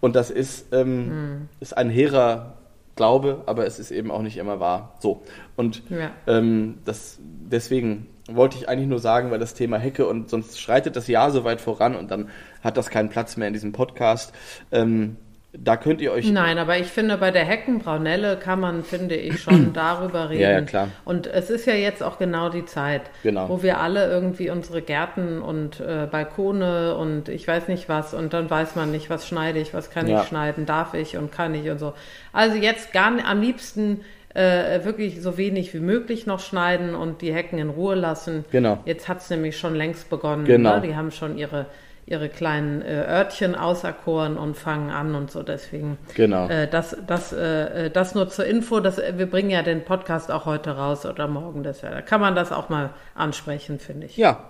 [0.00, 1.48] Und das ist, ähm, mhm.
[1.60, 2.54] ist ein hehrer
[2.96, 4.94] Glaube, aber es ist eben auch nicht immer wahr.
[5.00, 5.22] So.
[5.56, 6.12] Und ja.
[6.26, 10.96] ähm, das, deswegen wollte ich eigentlich nur sagen, weil das Thema Hecke und sonst schreitet
[10.96, 12.28] das Jahr so weit voran und dann
[12.62, 14.32] hat das keinen Platz mehr in diesem Podcast.
[14.72, 15.16] Ähm,
[15.56, 16.30] da könnt ihr euch.
[16.30, 20.42] Nein, aber ich finde, bei der Heckenbraunelle kann man, finde ich, schon darüber reden.
[20.42, 20.88] Ja, ja, klar.
[21.04, 23.48] Und es ist ja jetzt auch genau die Zeit, genau.
[23.48, 28.32] wo wir alle irgendwie unsere Gärten und äh, Balkone und ich weiß nicht was und
[28.32, 30.22] dann weiß man nicht, was schneide ich, was kann ja.
[30.22, 31.94] ich schneiden, darf ich und kann ich und so.
[32.32, 34.00] Also jetzt gar am liebsten
[34.34, 38.44] äh, wirklich so wenig wie möglich noch schneiden und die Hecken in Ruhe lassen.
[38.50, 38.80] Genau.
[38.84, 40.44] Jetzt hat es nämlich schon längst begonnen.
[40.44, 40.76] Genau.
[40.76, 40.88] Ne?
[40.88, 41.66] Die haben schon ihre
[42.06, 45.42] ihre kleinen äh, Örtchen auserkoren und fangen an und so.
[45.42, 46.48] Deswegen genau.
[46.48, 48.80] Äh, das, das, äh, das nur zur Info.
[48.80, 51.62] Das, wir bringen ja den Podcast auch heute raus oder morgen.
[51.62, 54.16] Das, da kann man das auch mal ansprechen, finde ich.
[54.16, 54.44] Ja,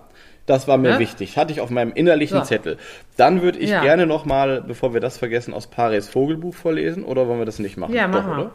[0.46, 0.98] das war mir ja?
[0.98, 1.36] wichtig.
[1.36, 2.44] Hatte ich auf meinem innerlichen so.
[2.44, 2.76] Zettel.
[3.16, 3.82] Dann würde ich ja.
[3.82, 7.04] gerne nochmal, bevor wir das vergessen, aus Paris Vogelbuch vorlesen.
[7.04, 7.94] Oder wollen wir das nicht machen?
[7.94, 8.50] Ja, machen wir.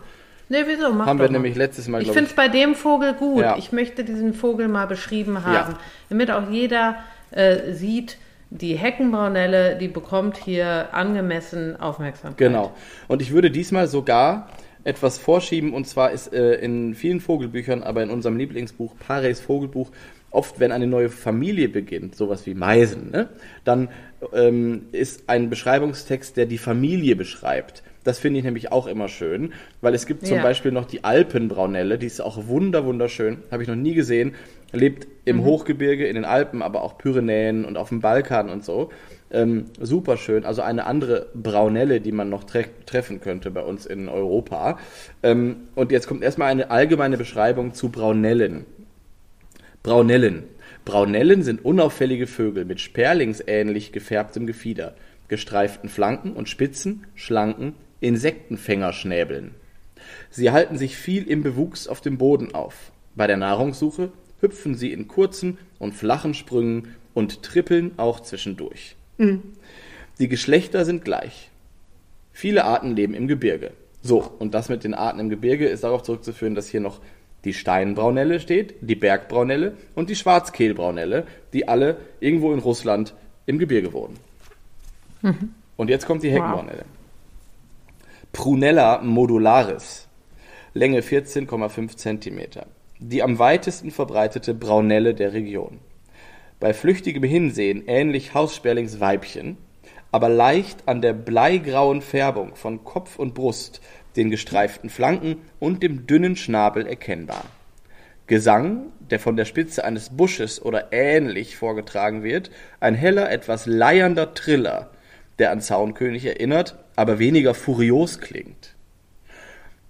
[0.50, 0.92] Nee, wieso?
[0.92, 1.34] Mach haben wir mal.
[1.34, 3.42] nämlich letztes Mal, Ich finde es bei dem Vogel gut.
[3.42, 3.56] Ja.
[3.58, 5.76] Ich möchte diesen Vogel mal beschrieben haben,
[6.10, 6.96] damit auch jeder
[7.32, 8.18] äh, sieht,
[8.50, 12.38] die Heckenbraunelle, die bekommt hier angemessen Aufmerksamkeit.
[12.38, 12.74] Genau.
[13.08, 14.50] Und ich würde diesmal sogar
[14.84, 19.92] etwas vorschieben, und zwar ist äh, in vielen Vogelbüchern, aber in unserem Lieblingsbuch, Pares Vogelbuch,
[20.32, 23.30] oft, wenn eine neue Familie beginnt, sowas wie Meisen, ne,
[23.66, 23.90] dann
[24.34, 27.84] ähm, ist ein Beschreibungstext, der die Familie beschreibt.
[28.04, 30.44] Das finde ich nämlich auch immer schön, weil es gibt zum ja.
[30.44, 34.34] Beispiel noch die Alpenbraunelle, die ist auch wunder wunderschön, habe ich noch nie gesehen
[34.72, 35.46] lebt im mhm.
[35.46, 38.90] Hochgebirge, in den Alpen, aber auch Pyrenäen und auf dem Balkan und so.
[39.32, 40.46] Ähm, super schön.
[40.46, 44.80] Also eine andere Braunelle, die man noch tre treffen könnte bei uns in Europa.
[45.24, 48.66] Ähm, und jetzt kommt erstmal eine allgemeine Beschreibung zu Braunellen.
[49.84, 50.44] Braunellen.
[50.86, 54.96] Braunellen sind unauffällige Vögel mit sperlingsähnlich gefärbtem Gefieder,
[55.28, 59.54] gestreiften Flanken und spitzen, schlanken, Insektenfängerschnäbeln.
[60.32, 62.92] Sie halten sich viel im Bewuchs auf dem Boden auf.
[63.16, 64.12] Bei der Nahrungssuche
[64.42, 68.96] hüpfen sie in kurzen und flachen Sprüngen und trippeln auch zwischendurch.
[70.20, 71.50] Die Geschlechter sind gleich.
[72.32, 73.72] Viele Arten leben im Gebirge.
[74.02, 77.02] So, und das mit den Arten im Gebirge ist darauf zurückzuführen, dass hier noch
[77.44, 83.14] die Steinbraunelle steht, die Bergbraunelle und die Schwarzkehlbraunelle, die alle irgendwo in Russland
[83.46, 84.18] im Gebirge wohnen.
[85.76, 86.86] Und jetzt kommt die Heckenbraunelle.
[88.32, 90.08] Prunella modularis,
[90.74, 92.66] Länge 14,5 cm.
[93.02, 95.80] Die am weitesten verbreitete Braunelle der Region.
[96.60, 99.56] Bei flüchtigem Hinsehen ähnlich Haussperlings Weibchen,
[100.12, 103.80] aber leicht an der bleigrauen Färbung von Kopf und Brust,
[104.18, 107.46] den gestreiften Flanken und dem dünnen Schnabel erkennbar.
[108.28, 114.34] Gesang, der von der Spitze eines Busches oder ähnlich vorgetragen wird, ein heller, etwas leiernder
[114.34, 114.90] Triller,
[115.40, 118.76] der an Zaunkönig erinnert, aber weniger furios klingt.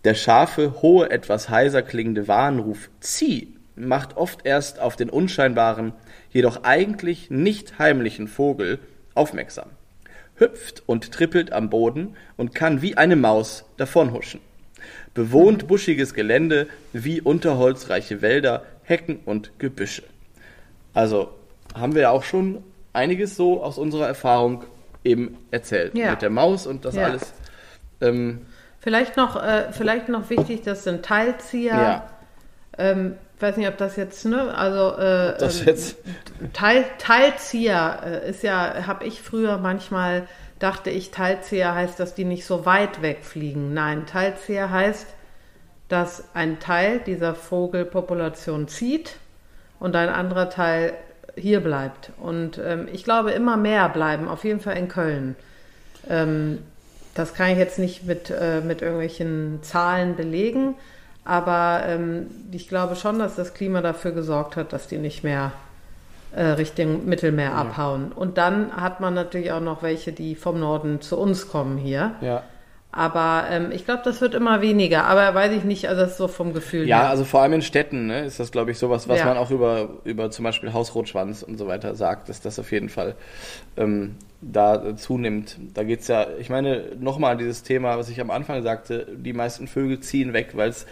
[0.04, 5.94] Der scharfe, hohe, etwas heiser klingende Warnruf Zieh macht oft erst auf den unscheinbaren,
[6.32, 8.80] jedoch eigentlich nicht heimlichen Vogel
[9.14, 9.70] aufmerksam,
[10.36, 14.42] hüpft und trippelt am Boden und kann wie eine Maus davonhuschen.
[15.14, 20.04] Bewohnt buschiges Gelände wie unterholzreiche Wälder, Hecken und Gebüsche.
[20.94, 21.30] Also
[21.74, 24.64] haben wir ja auch schon einiges so aus unserer Erfahrung
[25.04, 25.96] eben erzählt.
[25.96, 26.12] Ja.
[26.12, 27.06] Mit der Maus und das Ja.
[27.06, 27.34] alles.
[28.02, 28.42] Ähm,
[28.80, 31.74] Vielleicht noch, äh, vielleicht noch wichtig, das sind Teilzieher.
[31.74, 32.10] ja,
[32.78, 34.54] Ähm, weiß nicht, ob das jetzt, ne?
[34.56, 35.98] Also äh, das ähm, jetzt.
[36.54, 40.28] Teil, Teilzieher äh, ist ja, habe ich früher manchmal,
[40.60, 43.74] dachte ich, Teilzieher heißt, dass die nicht so weit wegfliegen.
[43.74, 45.08] Nein, Teilzieher heißt,
[45.90, 49.18] dass ein Teil dieser Vogelpopulation zieht
[49.80, 50.94] und ein anderer Teil
[51.36, 52.12] hier bleibt.
[52.18, 55.36] Und ähm, ich glaube, immer mehr bleiben, auf jeden Fall in Köln.
[56.10, 56.60] Ähm,
[57.20, 60.76] das kann ich jetzt nicht mit, äh, mit irgendwelchen Zahlen belegen,
[61.26, 65.52] aber ähm, ich glaube schon, dass das Klima dafür gesorgt hat, dass die nicht mehr
[66.36, 68.12] äh, Richtung Mittelmeer abhauen.
[68.12, 72.14] Und dann hat man natürlich auch noch welche, die vom Norden zu uns kommen hier.
[72.22, 72.44] Ja.
[72.92, 75.04] Aber ähm, ich glaube, das wird immer weniger.
[75.06, 77.10] Aber weiß ich nicht, also das ist so vom Gefühl Ja, her.
[77.10, 79.26] also vor allem in Städten ne, ist das, glaube ich, sowas, was Ja.
[79.26, 82.90] man auch über, über zum Beispiel Hausrotschwanz und so weiter sagt, dass das auf jeden
[82.90, 83.16] Fall
[83.78, 85.58] ähm, da zunimmt.
[85.74, 89.68] Da geht's ja, ich meine, nochmal dieses Thema, was ich am Anfang sagte, die meisten
[89.68, 90.86] Vögel ziehen weg, weil's,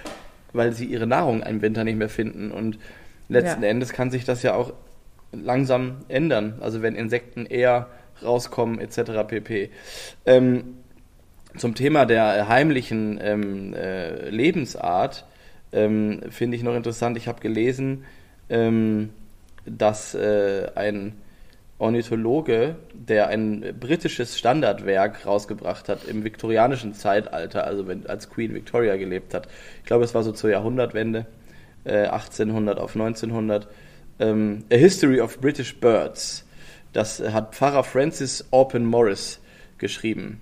[0.53, 2.51] weil sie ihre Nahrung im Winter nicht mehr finden.
[2.51, 2.77] Und
[3.29, 3.69] letzten Ja.
[3.69, 4.73] Endes kann sich das ja auch
[5.31, 6.55] langsam ändern.
[6.59, 7.87] Also wenn Insekten eher
[8.23, 9.27] rauskommen, etc.
[9.27, 9.69] pp.
[10.25, 10.77] Ähm,
[11.55, 15.25] zum Thema der heimlichen ähm, äh, Lebensart
[15.71, 17.17] ähm, finde ich noch interessant.
[17.17, 18.05] Ich habe gelesen,
[18.49, 19.09] ähm,
[19.65, 21.13] dass äh, ein
[21.79, 28.97] Ornithologe, der ein britisches Standardwerk rausgebracht hat im viktorianischen Zeitalter, also wenn, als Queen Victoria
[28.97, 29.47] gelebt hat.
[29.79, 31.27] Ich glaube, es war so zur Jahrhundertwende,
[31.83, 33.67] äh, 1800 auf 1900.
[34.19, 36.47] Ähm, A History of British Birds.
[36.93, 39.39] Das hat Pfarrer Francis Orpen Morris
[39.77, 40.41] geschrieben.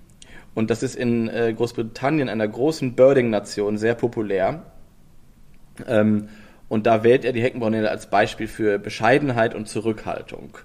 [0.54, 4.62] Und das ist in äh, Großbritannien, einer großen Birding-Nation, sehr populär.
[5.86, 6.28] Ähm,
[6.70, 10.56] und da wählt er die Heckenbraunelle als Beispiel für Bescheidenheit und Zurückhaltung.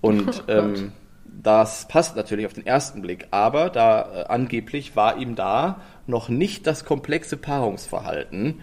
[0.00, 0.92] Und ähm,
[1.24, 6.28] das passt natürlich auf den ersten Blick, aber da äh, angeblich war ihm da noch
[6.28, 8.60] nicht das komplexe Paarungsverhalten,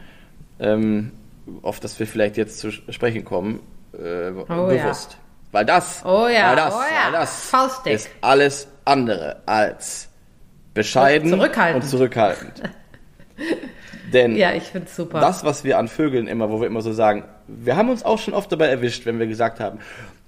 [0.59, 1.11] ähm,
[1.61, 3.59] auf das wir vielleicht jetzt zu sprechen kommen,
[3.93, 4.83] äh, Oh ja.
[4.83, 5.17] bewusst.
[5.51, 7.93] Weil das, Oh ja, weil das, oh ja, weil das faustdick.
[7.93, 10.09] ist alles andere als
[10.73, 11.83] bescheiden Zurückhaltend.
[11.83, 12.61] und zurückhaltend.
[14.13, 15.19] Denn Ja, ich finde es super.
[15.19, 18.19] das, was wir an Vögeln immer, wo wir immer so sagen, wir haben uns auch
[18.19, 19.79] schon oft dabei erwischt, wenn wir gesagt haben,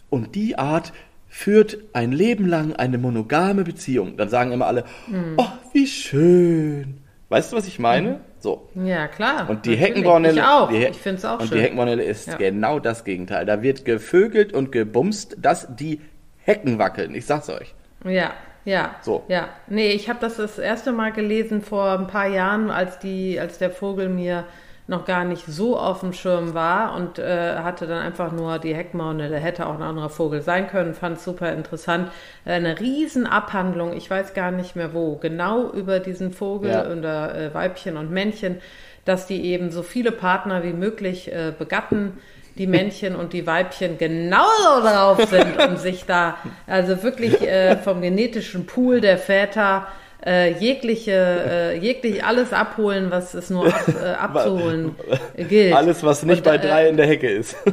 [0.10, 0.94] und die Art
[1.30, 4.18] führt ein Leben lang eine monogame Beziehung.
[4.18, 5.34] Dann sagen immer alle, Hm.
[5.38, 7.02] oh, wie schön.
[7.30, 8.22] Weißt du, was ich meine?
[8.40, 8.70] So.
[8.76, 9.50] ja, klar.
[9.50, 9.82] Und die natürlich.
[9.82, 10.70] Heckenbraunelle, Ich auch.
[10.70, 11.58] die He- ich finde es auch und schön.
[11.58, 12.38] die Heckenbraunelle ist Ja.
[12.38, 13.46] genau das Gegenteil.
[13.46, 16.00] Da wird gevögelt und gebumst, dass die
[16.44, 17.14] Hecken wackeln.
[17.16, 17.74] Ich sag's euch.
[18.06, 18.32] Ja,
[18.64, 18.96] ja.
[19.02, 19.24] So.
[19.28, 19.50] Ja.
[19.68, 23.58] Nee, ich habe das das erste Mal gelesen vor ein paar Jahren, als die, als
[23.58, 24.46] der Vogel mir
[24.88, 28.74] noch gar nicht so auf dem Schirm war und äh, hatte dann einfach nur die
[28.74, 32.10] Heckmaune, der hätte auch ein anderer Vogel sein können, fand super interessant.
[32.46, 36.90] Eine riesen Abhandlung, ich weiß gar nicht mehr wo, genau über diesen Vogel Ja.
[36.90, 38.60] oder äh, Weibchen und Männchen,
[39.04, 42.18] dass die eben so viele Partner wie möglich äh, begatten,
[42.58, 48.02] die Männchen und die Weibchen genauso drauf sind, um sich da also wirklich äh, vom
[48.02, 49.88] genetischen Pool der Väter
[50.28, 54.96] äh, jegliche, äh, jeglich alles abholen, was es nur ab, äh, abzuholen
[55.38, 55.74] gilt.
[55.74, 57.56] Alles, was nicht Und, bei äh, drei in der Hecke ist.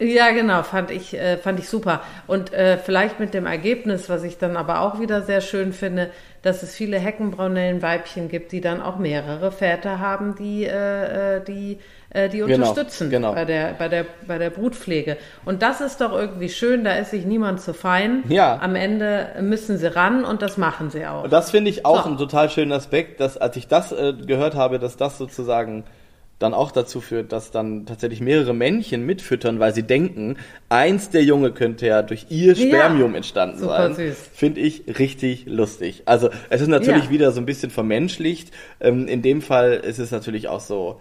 [0.00, 2.02] Ja, genau, fand ich, äh, fand ich super.
[2.26, 6.10] Und äh, vielleicht mit dem Ergebnis, was ich dann aber auch wieder sehr schön finde,
[6.42, 11.78] dass es viele Heckenbraunellenweibchen gibt, die dann auch mehrere Väter haben, die, äh, äh die,
[12.14, 13.34] äh, die genau, unterstützen genau.
[13.34, 15.16] Bei, der, bei, der, bei der Brutpflege.
[15.44, 18.22] Und das ist doch irgendwie schön, da ist sich niemand zu fein.
[18.28, 18.58] Ja.
[18.62, 21.24] Am Ende müssen sie ran und das machen sie auch.
[21.24, 22.08] Und das finde ich auch so.
[22.08, 25.84] einen total schönen Aspekt, dass als ich das äh, gehört habe, dass das sozusagen
[26.38, 30.36] dann auch dazu führt, dass dann tatsächlich mehrere Männchen mitfüttern, weil sie denken,
[30.68, 33.94] eins der Junge könnte ja durch ihr Spermium ja, entstanden sein.
[34.32, 36.02] Finde ich richtig lustig.
[36.06, 37.10] Also es ist natürlich ja.
[37.10, 38.52] wieder so ein bisschen vermenschlicht.
[38.80, 41.00] Ähm, in dem Fall ist es natürlich auch so,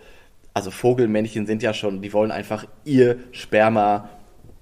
[0.54, 4.10] also Vogelmännchen sind ja schon, die wollen einfach ihr Sperma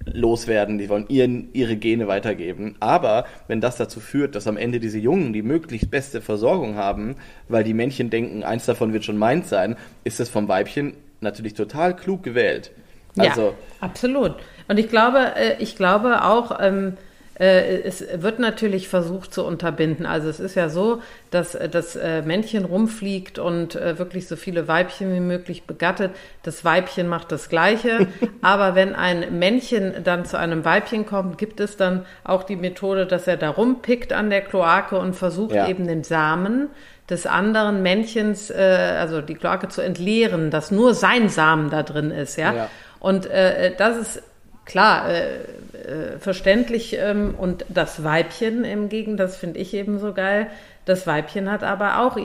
[0.04, 2.76] loswerden, die wollen ihren, ihre Gene weitergeben.
[2.80, 7.16] Aber wenn das dazu führt, dass am Ende diese Jungen die möglichst beste Versorgung haben,
[7.48, 11.54] weil die Männchen denken, eins davon wird schon meins sein, ist das vom Weibchen natürlich
[11.54, 12.72] total klug gewählt.
[13.16, 14.36] Also, ja, absolut.
[14.68, 17.11] Und ich glaube, äh, ich glaube auch, ähm, äh,
[17.44, 20.06] es wird natürlich versucht zu unterbinden.
[20.06, 24.68] Also es ist ja so, dass das äh, Männchen rumfliegt und äh, wirklich so viele
[24.68, 26.12] Weibchen wie möglich begattet.
[26.42, 28.06] Das Weibchen macht das Gleiche.
[28.42, 33.06] Aber wenn ein Männchen dann zu einem Weibchen kommt, gibt es dann auch die Methode,
[33.06, 35.68] dass er da rumpickt an der Kloake und versucht ja.
[35.68, 36.68] eben den Samen
[37.10, 42.36] des anderen Männchens, also die Kloake zu entleeren, dass nur sein Samen da drin ist,
[42.36, 42.54] ja.
[42.54, 42.70] ja.
[43.00, 44.22] Und äh, das ist
[44.64, 45.36] klar, äh,
[45.82, 46.96] äh, verständlich.
[46.98, 50.48] Ähm, und das Weibchen im Gegen, das finde ich eben so geil.
[50.84, 52.16] Das Weibchen hat aber auch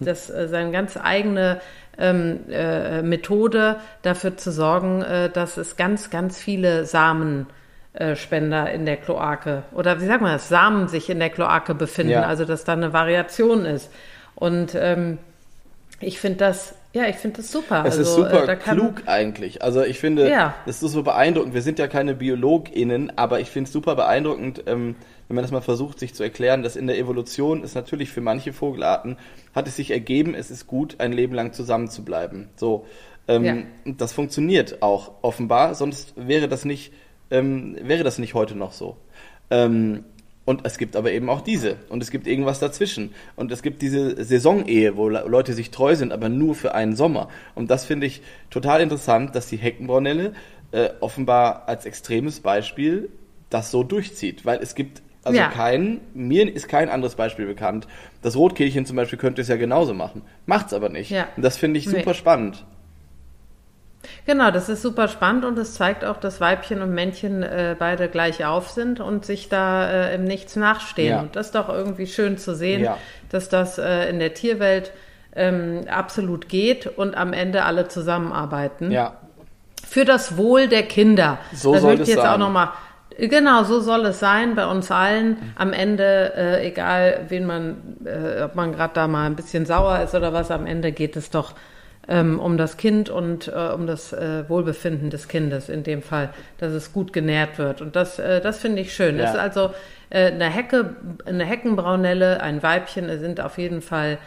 [0.00, 1.60] das, äh, seine ganz eigene
[1.98, 8.96] ähm, äh, Methode dafür zu sorgen, äh, dass es ganz, ganz viele Samenspender in der
[8.96, 12.22] Kloake oder wie sagt man das, Samen sich in der Kloake befinden, ja.
[12.22, 13.90] also dass da eine Variation ist.
[14.34, 15.18] Und ähm,
[16.00, 17.84] ich finde das ja, ich finde das super.
[17.86, 19.62] Es also, ist super äh, klug eigentlich.
[19.62, 20.54] Also ich finde, ja.
[20.66, 21.54] es ist so beeindruckend.
[21.54, 24.96] Wir sind ja keine BiologInnen, aber ich finde es super beeindruckend, ähm,
[25.28, 28.20] wenn man das mal versucht, sich zu erklären, dass in der Evolution ist natürlich für
[28.20, 29.16] manche Vogelarten,
[29.54, 32.48] hat es sich ergeben, es ist gut, ein Leben lang zusammen zu bleiben.
[32.56, 32.86] So,
[33.28, 33.56] ähm, ja.
[33.84, 36.92] das funktioniert auch offenbar, sonst wäre das nicht,
[37.30, 38.96] ähm, wäre das nicht heute noch so.
[39.50, 40.04] Ähm,
[40.50, 41.76] und es gibt aber eben auch diese.
[41.90, 43.14] Und es gibt irgendwas dazwischen.
[43.36, 47.28] Und es gibt diese Saisonehe, wo Leute sich treu sind, aber nur für einen Sommer.
[47.54, 48.20] Und das finde ich
[48.50, 50.32] total interessant, dass die Heckenbraunelle
[50.72, 53.10] äh, offenbar als extremes Beispiel
[53.48, 54.44] das so durchzieht.
[54.44, 55.46] Weil es gibt also ja.
[55.50, 57.86] kein, mir ist kein anderes Beispiel bekannt.
[58.20, 60.22] Das Rotkehlchen zum Beispiel könnte es ja genauso machen.
[60.46, 61.12] Macht's aber nicht.
[61.12, 61.28] Ja.
[61.36, 62.14] Und das finde ich super nee.
[62.14, 62.64] spannend.
[64.26, 68.08] Genau, das ist super spannend und es zeigt auch, dass Weibchen und Männchen äh, beide
[68.08, 71.10] gleich auf sind und sich da äh, im Nichts nachstehen.
[71.10, 71.20] Ja.
[71.20, 72.96] Und das ist doch irgendwie schön zu sehen, ja.
[73.30, 74.92] dass das äh, in der Tierwelt
[75.34, 78.90] ähm, absolut geht und am Ende alle zusammenarbeiten.
[78.90, 79.14] Ja.
[79.86, 81.38] Für das Wohl der Kinder.
[81.52, 82.34] So das soll es jetzt sein.
[82.34, 82.72] auch noch mal
[83.18, 85.52] Genau, so soll es sein bei uns allen.
[85.56, 90.00] Am Ende, äh, egal wen man, äh, ob man gerade da mal ein bisschen sauer
[90.00, 91.54] ist oder was, am Ende geht es doch
[92.10, 96.30] ähm, um das Kind und äh, um das äh, Wohlbefinden des Kindes in dem Fall,
[96.58, 97.80] dass es gut genährt wird.
[97.80, 99.16] Und das, äh, das finde ich schön.
[99.16, 99.24] Ja.
[99.24, 99.70] Es ist also
[100.10, 104.18] äh, eine Hecke, eine Heckenbraunelle, ein Weibchen sind auf jeden Fall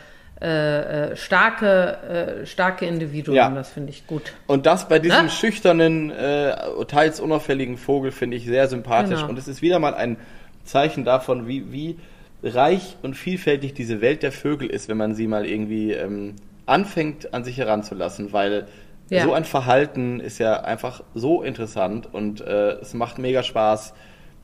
[0.42, 3.50] äh, äh, starke, äh, starke Individuen, ja.
[3.50, 4.34] das finde ich gut.
[4.48, 5.30] Und das bei diesem ne?
[5.30, 6.56] schüchternen, äh,
[6.88, 9.20] teils unauffälligen Vogel finde ich sehr sympathisch.
[9.20, 9.30] Genau.
[9.30, 10.18] Und es ist wieder mal ein
[10.64, 11.98] Zeichen davon, wie, wie
[12.44, 16.36] reich und vielfältig diese Welt der Vögel ist, wenn man sie mal irgendwie ähm,
[16.66, 18.68] anfängt, an sich heranzulassen, weil
[19.10, 19.24] ja.
[19.24, 23.94] so ein Verhalten ist ja einfach so interessant und äh, es macht mega Spaß,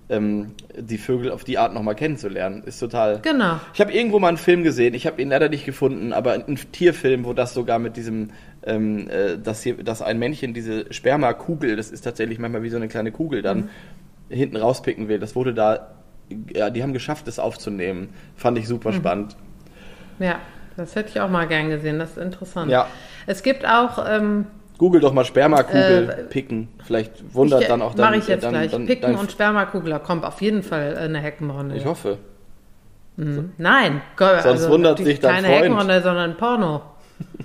[0.10, 2.64] ähm, die Vögel auf die Art nochmal kennenzulernen.
[2.64, 3.20] Ist total.
[3.22, 3.60] Genau.
[3.74, 6.58] Ich habe irgendwo mal einen Film gesehen, ich habe ihn leider nicht gefunden, aber einen
[6.72, 8.32] Tierfilm, wo das sogar mit diesem,
[8.64, 12.78] ähm, äh, dass, hier, dass ein Männchen diese Spermakugel, das ist tatsächlich manchmal wie so
[12.78, 13.70] eine kleine Kugel, dann mhm.
[14.30, 15.20] hinten rauspicken will.
[15.20, 15.92] Das wurde da,
[16.54, 18.10] ja, die haben geschafft, das aufzunehmen.
[18.36, 18.96] Fand ich super mhm.
[18.96, 19.38] spannend.
[20.20, 20.40] Ja.
[20.80, 22.72] Das hätte ich auch mal gern gesehen, das ist interessant.
[22.72, 22.88] Ja.
[23.28, 24.06] Es gibt auch.
[24.08, 26.70] Ähm, Google doch mal Spermakugel äh, picken.
[26.86, 28.12] Vielleicht wundert ich, dann auch dann.
[28.12, 28.72] Mache ich jetzt dann, gleich.
[28.72, 31.76] Dann, picken und Spermakugel, da kommt auf jeden Fall eine Heckenronde.
[31.76, 32.18] Ich hoffe.
[33.18, 33.52] Mhm.
[33.58, 35.64] Nein, Sonst also wundert sich dein keine Freund.
[35.64, 36.82] Heckenronde, sondern Porno.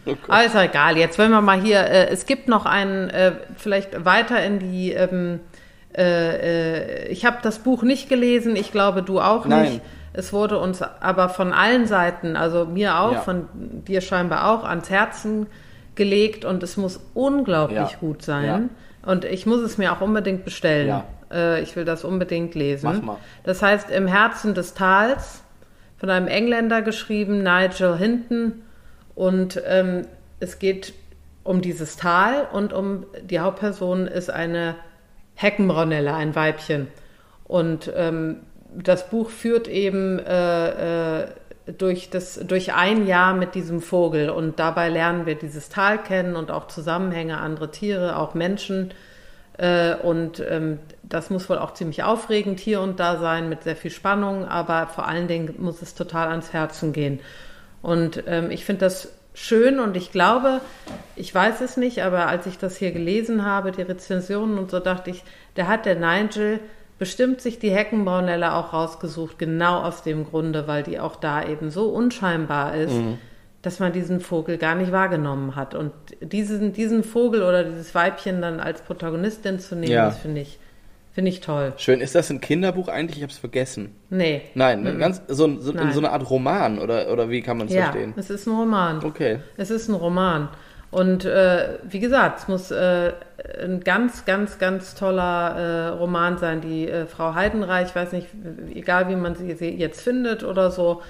[0.07, 0.99] Oh Aber ist egal.
[0.99, 1.79] Jetzt wollen wir mal hier.
[1.79, 4.93] Äh, es gibt noch einen, äh, vielleicht weiter in die.
[4.93, 5.41] Ähm,
[5.97, 8.55] äh, äh ich habe das Buch nicht gelesen.
[8.55, 9.63] Ich glaube, du auch Nein.
[9.63, 9.81] nicht.
[10.15, 13.21] Es wurde uns aber von allen Seiten, also mir auch, ja.
[13.21, 13.49] von
[13.87, 15.49] dir scheinbar auch, ans Herzen
[15.97, 17.99] gelegt und es muss unglaublich ja.
[18.01, 18.71] gut sein.
[19.03, 19.11] Ja.
[19.11, 21.03] Und ich muss es mir auch unbedingt bestellen.
[21.33, 23.11] Äh, ich will das unbedingt lesen.
[23.43, 25.43] Das heißt Im Herzen des Tals,
[25.99, 28.63] von einem Engländer geschrieben, Nigel Hinton.
[29.17, 30.03] Und ähm,
[30.39, 30.95] es geht
[31.43, 34.77] um dieses Tal und um die Hauptperson ist eine
[35.35, 36.87] Heckenbraunelle, ein Weibchen.
[37.45, 38.39] Und ähm,
[38.77, 41.27] das Buch führt eben äh, äh,
[41.79, 46.37] durch, das, durch ein Jahr mit diesem Vogel und dabei lernen wir dieses Tal kennen
[46.37, 48.93] und auch Zusammenhänge, andere Tiere, auch Menschen.
[49.57, 53.77] Äh, und ähm, das muss wohl auch ziemlich aufregend hier und da sein, mit sehr
[53.77, 57.21] viel Spannung, aber vor allen Dingen muss es total ans Herzen gehen.
[57.81, 60.61] Und ähm, ich finde das schön und ich glaube,
[61.17, 64.81] ich weiß es nicht, aber als ich das hier gelesen habe, die Rezensionen und so,
[64.81, 65.23] dachte ich,
[65.57, 66.61] der hat der Nigel
[66.99, 71.71] bestimmt sich die Heckenbraunelle auch rausgesucht, genau aus dem Grunde, weil die auch da eben
[71.71, 73.19] so unscheinbar ist, mhm.
[73.63, 75.75] dass man diesen Vogel gar nicht wahrgenommen hat.
[75.75, 80.07] Und diesen, diesen Vogel oder dieses Weibchen dann als Protagonistin zu nehmen, ja.
[80.07, 80.59] das finde ich,
[81.13, 81.73] finde ich toll.
[81.79, 82.01] Schön.
[82.01, 83.17] Ist das ein Kinderbuch eigentlich?
[83.17, 83.97] Ich habe es vergessen.
[84.11, 84.43] Nee.
[84.55, 84.97] Nein, ne?
[84.97, 85.93] ganz so, so, Nein.
[85.93, 88.15] so eine Art Roman oder, oder wie kann man es ja, verstehen?
[88.17, 89.05] Es ist ein Roman.
[89.05, 89.41] Okay.
[89.57, 90.49] Es ist ein Roman.
[90.95, 93.15] Und äh, wie gesagt, es muss äh,
[93.61, 96.61] ein ganz, ganz, ganz toller äh, Roman sein.
[96.61, 98.29] Die äh, Frau Heidenreich, ich weiß nicht,
[98.73, 101.03] egal wie man sie jetzt findet oder so.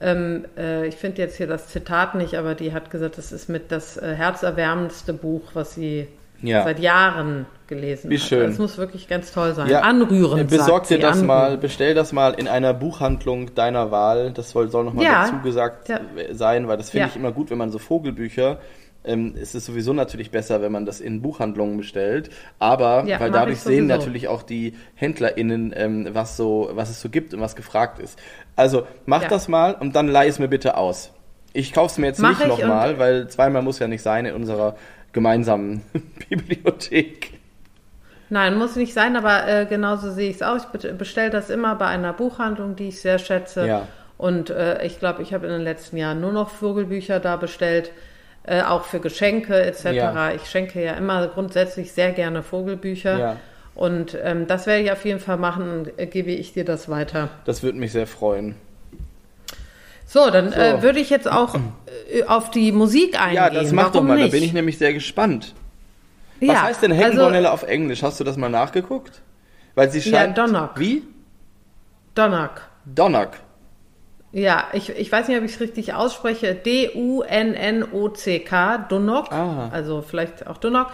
[0.00, 3.48] Ähm, äh, ich finde jetzt hier das Zitat nicht, aber die hat gesagt, das ist
[3.48, 6.06] mit das äh, herzerwärmendste Buch, was sie
[6.40, 6.62] ja.
[6.62, 8.50] seit Jahren gelesen Wie schön.
[8.50, 9.68] Das muss wirklich ganz toll sein.
[9.68, 9.80] Ja.
[9.80, 10.48] Anrührend.
[10.48, 14.30] Besorg dir das mal, bestell das mal in einer Buchhandlung deiner Wahl.
[14.30, 15.24] Das soll, soll nochmal ja.
[15.24, 15.98] dazu gesagt ja.
[16.30, 18.58] sein, weil das finde ich immer gut, wenn man so Vogelbücher
[19.04, 22.30] ähm, es ist sowieso natürlich besser, wenn man das in Buchhandlungen bestellt.
[22.58, 27.10] Aber ja, weil dadurch sehen natürlich auch die HändlerInnen, ähm, was so, was es so
[27.10, 28.18] gibt und was gefragt ist.
[28.56, 29.28] Also mach ja.
[29.28, 31.12] das mal und dann leih es mir bitte aus.
[31.52, 34.34] Ich kaufe es mir jetzt mach nicht nochmal, weil zweimal muss ja nicht sein in
[34.34, 34.76] unserer
[35.12, 35.82] gemeinsamen
[36.28, 37.38] Bibliothek.
[38.30, 40.56] Nein, muss nicht sein, aber äh, genauso sehe ich es auch.
[40.56, 43.66] Ich bestelle das immer bei einer Buchhandlung, die ich sehr schätze.
[43.66, 43.86] Ja.
[44.16, 47.92] Und äh, ich glaube, ich habe in den letzten Jahren nur noch Vogelbücher da bestellt
[48.44, 49.84] äh, auch für Geschenke etc.
[49.92, 50.32] Ja.
[50.32, 53.18] Ich schenke ja immer grundsätzlich sehr gerne Vogelbücher.
[53.18, 53.36] Ja.
[53.74, 57.28] Und ähm, das werde ich auf jeden Fall machen, äh, gebe ich dir das weiter.
[57.44, 58.54] Das würde mich sehr freuen.
[60.06, 60.60] So, dann so.
[60.60, 61.56] Äh, würde ich jetzt auch
[62.12, 63.36] äh, auf die Musik eingehen.
[63.36, 64.28] Ja, das mach Warum doch mal, nicht?
[64.28, 65.54] da bin ich nämlich sehr gespannt.
[66.40, 68.02] Was ja, heißt denn Heckenbornelle also, auf Englisch?
[68.02, 69.22] Hast du das mal nachgeguckt?
[69.74, 70.36] Weil sie scheint...
[70.36, 70.78] Ja, Donnock.
[70.78, 71.02] Wie?
[72.14, 72.60] Donnock.
[72.84, 73.30] Donnock.
[74.34, 76.56] Ja, ich, ich weiß nicht, ob ich es richtig ausspreche.
[76.56, 77.28] D-U-N-N-O-C-K,
[78.88, 79.30] Dunnock.
[79.30, 79.70] Ah.
[79.72, 80.88] Also vielleicht auch Dunnock.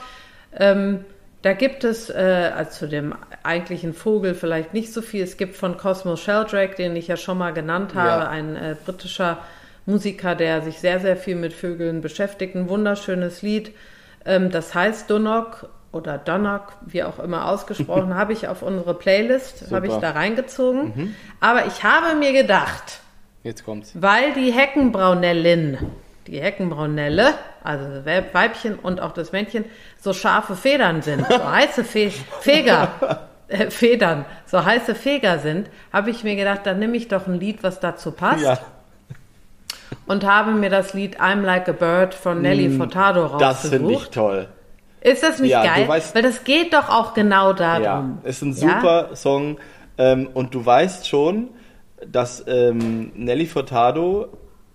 [0.55, 1.07] Ähm,
[1.41, 5.25] da gibt es, äh, also zu dem eigentlichen Vogel vielleicht nicht so viel.
[5.25, 8.29] Es gibt von Cosmo Sheldrake, den ich ja schon mal genannt habe, ja.
[8.29, 9.39] ein äh, britischer
[9.87, 12.55] Musiker, der sich sehr, sehr viel mit Vögeln beschäftigt.
[12.55, 13.73] Ein wunderschönes Lied.
[14.27, 19.73] Ähm, das heißt Dunnock oder Donnock, wie auch immer ausgesprochen, habe ich auf unsere Playlist,
[19.73, 20.93] habe ich da reingezogen.
[20.95, 21.15] Mhm.
[21.41, 23.01] Aber ich habe mir gedacht,
[23.43, 23.93] Jetzt kommt's.
[23.95, 25.79] Weil die Heckenbraunellin,
[26.27, 27.35] die Heckenbraunelle,
[27.65, 29.65] also das Weibchen und auch das Männchen,
[29.99, 32.11] so scharfe Federn sind, so heiße Fe
[32.41, 37.27] Feger, äh, Federn, so heiße Feger sind, habe ich mir gedacht, dann nehme ich doch
[37.27, 38.45] ein Lied, was dazu passt.
[38.45, 38.59] Ja.
[40.07, 43.43] Und habe mir das Lied I'm Like a Bird von Nelly mm, Furtado rausgesucht.
[43.43, 44.49] Das finde ich toll.
[45.01, 45.89] Ist das nicht ja, geil?
[45.89, 47.83] Weißt, Weil das geht doch auch genau darum.
[48.23, 49.17] Ja, ist ein super ja?
[49.17, 49.59] Song
[49.99, 51.49] ähm, und du weißt schon,
[52.07, 54.29] dass ähm, Nelly Furtado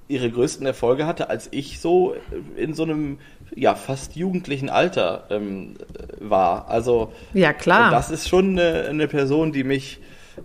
[0.08, 2.16] ihre größten Erfolge hatte, als ich so
[2.56, 3.18] in so einem
[3.56, 5.76] ja fast jugendlichen Alter ähm,
[6.20, 6.68] war.
[6.70, 7.92] Also ja klar.
[7.92, 10.00] Das ist schon eine, eine Person, die mich,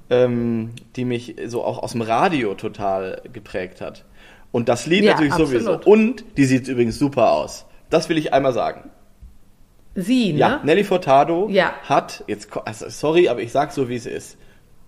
[0.09, 4.05] ähm, die mich so auch aus dem Radio total geprägt hat.
[4.53, 5.63] Und das Lied ja, natürlich absolut.
[5.63, 5.81] sowieso.
[5.85, 7.67] Und die sieht übrigens super aus.
[7.91, 8.91] Das will ich einmal sagen.
[9.95, 10.39] Sie, ne?
[10.39, 11.75] Ja, Nelly Furtado ja.
[11.83, 14.39] hat jetzt also sorry, aber ich sag so wie es ist.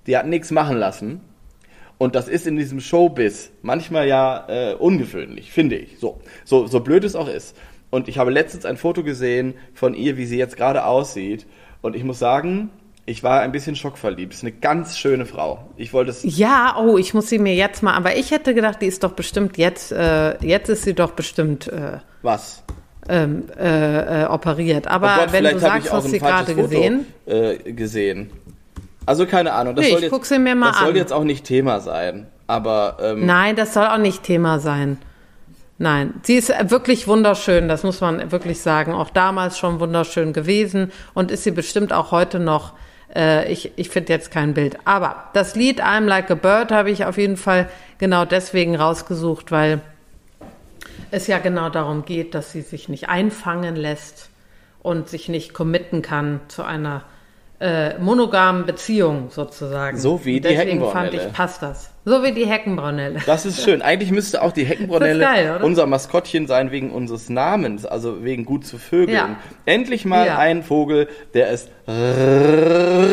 [0.07, 1.21] Die hat nichts machen lassen
[2.03, 6.01] und das ist in diesem Showbiz manchmal ja äh, ungewöhnlich, finde ich.
[6.01, 7.57] So, so, so blöd es auch ist.
[7.91, 11.47] Und ich habe letztens ein Foto gesehen von ihr, wie sie jetzt gerade aussieht.
[11.81, 12.71] Und ich muss sagen,
[13.07, 14.35] ich war ein bisschen schockverliebt.
[14.35, 15.71] Ist eine ganz schöne Frau.
[15.77, 16.25] Ich wollte es.
[16.25, 17.95] Ja, oh, ich muss sie mir jetzt mal.
[17.95, 19.93] Aber ich hätte gedacht, die ist doch bestimmt jetzt.
[19.93, 21.69] Äh, jetzt ist sie doch bestimmt.
[21.69, 22.65] Äh, Was?
[23.09, 24.89] Ähm, äh, äh operiert.
[24.89, 27.07] Aber oh Gott, wenn du sagst, hast du sie gerade gesehen.
[27.27, 28.33] Äh, gesehen.
[29.07, 29.75] Also keine Ahnung.
[29.75, 32.27] Das, nee, soll, jetzt, mir mal das soll jetzt auch nicht Thema sein.
[32.47, 34.99] Aber ähm, nein, das soll auch nicht Thema sein.
[35.79, 38.93] Nein, sie ist wirklich wunderschön, das muss man wirklich sagen.
[38.93, 42.75] Auch damals schon wunderschön gewesen und ist sie bestimmt auch heute noch.
[43.15, 44.79] Äh, ich ich finde jetzt kein Bild.
[44.85, 49.51] Aber das Lied I'm Like a Bird habe ich auf jeden Fall genau deswegen rausgesucht,
[49.51, 49.81] weil
[51.11, 54.31] es ja genau darum geht, dass sie sich nicht einfangen lässt
[54.83, 57.03] und sich nicht committen kann zu einer
[57.63, 59.97] äh, monogamen Beziehung sozusagen.
[59.97, 61.27] So wie die Deswegen fand Heckenbraunelle.
[61.29, 61.91] ich, passt das.
[62.05, 63.21] So wie die Heckenbraunelle.
[63.25, 63.81] Das ist schön.
[63.83, 68.67] Eigentlich müsste auch die Heckenbraunelle geil, unser Maskottchen sein wegen unseres Namens, also wegen gut
[68.67, 69.17] zu Vögeln.
[69.17, 69.37] Ja.
[69.65, 70.39] Endlich mal Ja.
[70.39, 71.69] ein Vogel, der es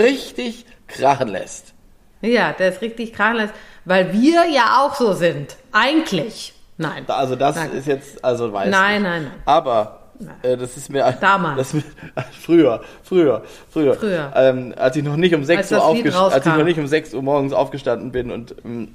[0.04, 1.74] richtig krachen lässt.
[2.22, 3.50] Ja, der ist richtig krank,
[3.86, 5.56] weil wir ja auch so sind.
[5.72, 6.54] Eigentlich.
[6.78, 7.04] Nein.
[7.08, 7.72] Also das Nein.
[7.74, 9.12] ist jetzt, also weiß Nein, nicht.
[9.12, 9.32] nein, nein.
[9.46, 9.99] Aber
[10.42, 11.72] äh, das ist mir Damals.
[11.72, 11.84] Das,
[12.42, 14.32] früher, früher, früher, Früher.
[14.36, 16.88] Ähm, als ich noch nicht um 6 Als Uhr aufgestanden, als ich noch nicht um
[16.88, 18.90] 6 Uhr morgens aufgestanden bin und ähm,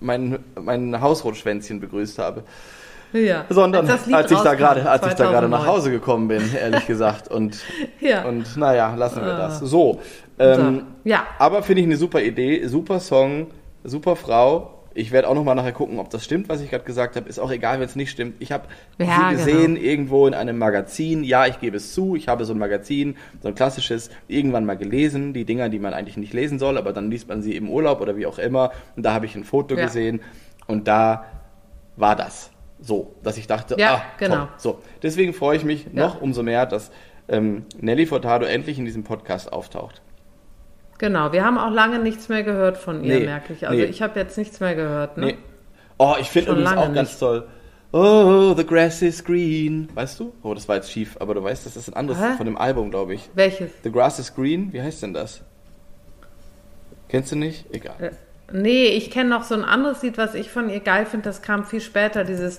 [0.00, 2.44] mein mein Hausrotschwänzchen begrüßt habe,
[3.12, 3.44] Ja.
[3.48, 5.66] sondern Als als ich da gerade, als ich da gerade nach 2009.
[5.66, 7.58] Hause gekommen bin, ehrlich gesagt und
[8.00, 8.24] Ja.
[8.24, 9.58] und naja, lassen wir das.
[9.60, 10.00] So,
[10.38, 11.24] ähm, So, ja.
[11.38, 13.48] aber finde ich eine super Idee, super Song,
[13.84, 14.79] super Frau.
[14.92, 17.28] Ich werde auch noch mal nachher gucken, ob das stimmt, was ich gerade gesagt habe.
[17.28, 18.36] Ist auch egal, wenn es nicht stimmt.
[18.40, 18.64] Ich habe
[18.98, 19.30] Ja, sie genau.
[19.30, 21.22] gesehen irgendwo in einem Magazin.
[21.22, 22.16] Ja, ich gebe es zu.
[22.16, 25.32] Ich habe so ein Magazin, so ein klassisches, irgendwann mal gelesen.
[25.32, 28.00] Die Dinger, die man eigentlich nicht lesen soll, aber dann liest man sie im Urlaub
[28.00, 28.72] oder wie auch immer.
[28.96, 29.84] Und da habe ich ein Foto Ja.
[29.84, 30.20] gesehen
[30.66, 31.24] und da
[31.96, 34.36] war das so, dass ich dachte, Ja, ah, genau.
[34.36, 34.48] toll.
[34.56, 36.90] So, deswegen freue ich mich noch umso mehr, dass
[37.28, 40.02] ähm, Nelly Furtado endlich in diesem Podcast auftaucht.
[41.00, 43.66] Genau, wir haben auch lange nichts mehr gehört von ihr, Nee, merke ich.
[43.66, 43.86] Also nee.
[43.88, 45.16] ich habe jetzt nichts mehr gehört.
[45.16, 45.26] Ne?
[45.28, 45.38] Nee.
[45.96, 47.18] Oh, ich finde übrigens auch ganz nicht.
[47.20, 47.46] toll.
[47.92, 49.88] Oh, the grass is green.
[49.94, 50.34] Weißt du?
[50.42, 52.36] Oh, das war jetzt schief, aber du weißt, das ist ein anderes Hä?
[52.36, 53.30] von dem Album, glaube ich.
[53.32, 53.70] Welches?
[53.82, 54.74] The grass is green.
[54.74, 55.40] Wie heißt denn das?
[57.08, 57.64] Kennst du nicht?
[57.74, 57.94] Egal.
[57.98, 58.10] Äh,
[58.52, 61.40] Nee, ich kenne noch so ein anderes Lied, was ich von ihr geil finde, das
[61.40, 62.58] kam viel später, dieses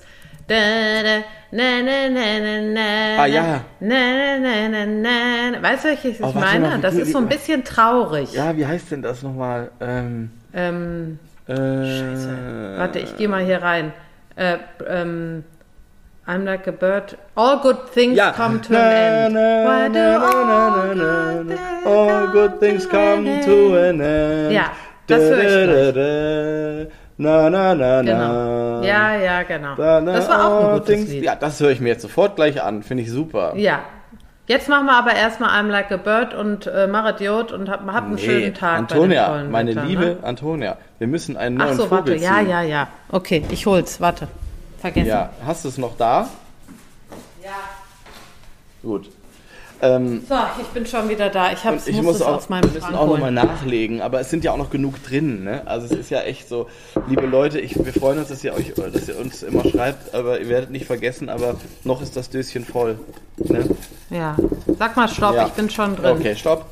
[0.52, 1.16] da, da,
[1.58, 3.62] na, na, na, na, na, Ah, ja.
[3.80, 4.02] Na,
[4.46, 5.62] na, na, na, na.
[5.64, 6.68] Weißt du, welches ich Oh, meine?
[6.68, 8.34] mal, das ist so ein bisschen traurig.
[8.34, 9.70] Ja, wie heißt denn das nochmal?
[9.80, 13.94] Ähm, Ähm, äh, warte, ich gehe mal hier rein.
[14.36, 15.44] Äh, ähm,
[16.28, 17.18] I'm like a bird.
[17.36, 18.32] All good things Ja.
[18.32, 19.36] come to an end.
[19.36, 24.52] Why do all good things All good things come to an end.
[24.52, 24.72] Ja,
[25.08, 28.71] das höre ich da, Na, na, na, Genau.
[28.84, 29.76] Ja, ja, genau.
[29.76, 31.24] Da, na, Das war auch ein all gutes things- Lied.
[31.24, 32.84] Ja, das höre ich mir jetzt sofort gleich an.
[32.84, 33.54] Finde ich super.
[33.56, 33.80] Ja.
[34.48, 37.86] Jetzt machen wir aber erstmal I'm like a bird und äh, mach Idiot und hab,
[37.86, 38.80] habt einen schönen Tag.
[38.80, 40.18] Antonia, meine Wetter, liebe Ne?
[40.24, 42.12] Antonia, wir müssen einen Ach neuen so, Vogel warte.
[42.18, 42.24] ziehen.
[42.24, 42.88] Ja, ja, ja.
[43.10, 44.02] Okay, ich hol's.
[44.02, 44.28] Warte.
[44.80, 45.08] Vergessen.
[45.10, 46.28] Ja, hast du es noch da?
[47.44, 47.50] Ja.
[48.84, 49.10] Gut.
[49.84, 51.52] Ähm, So, ich bin schon wieder da.
[51.52, 54.30] Ich, hab's, ich muss, auch, aus wir meinem müssen Schrank auch nochmal nachlegen, aber es
[54.30, 55.64] sind ja auch noch genug drin, ne?
[55.66, 56.68] Also es ist ja echt so,
[57.08, 60.40] liebe Leute, ich, wir freuen uns, dass ihr euch, dass ihr uns immer schreibt, aber
[60.40, 63.00] ihr werdet nicht vergessen, aber noch ist das Döschen voll.
[63.38, 63.70] Ne?
[64.12, 64.36] Ja.
[64.78, 65.48] Sag mal Stopp, Ja.
[65.48, 66.18] ich bin schon drin.
[66.18, 66.66] Okay, stopp.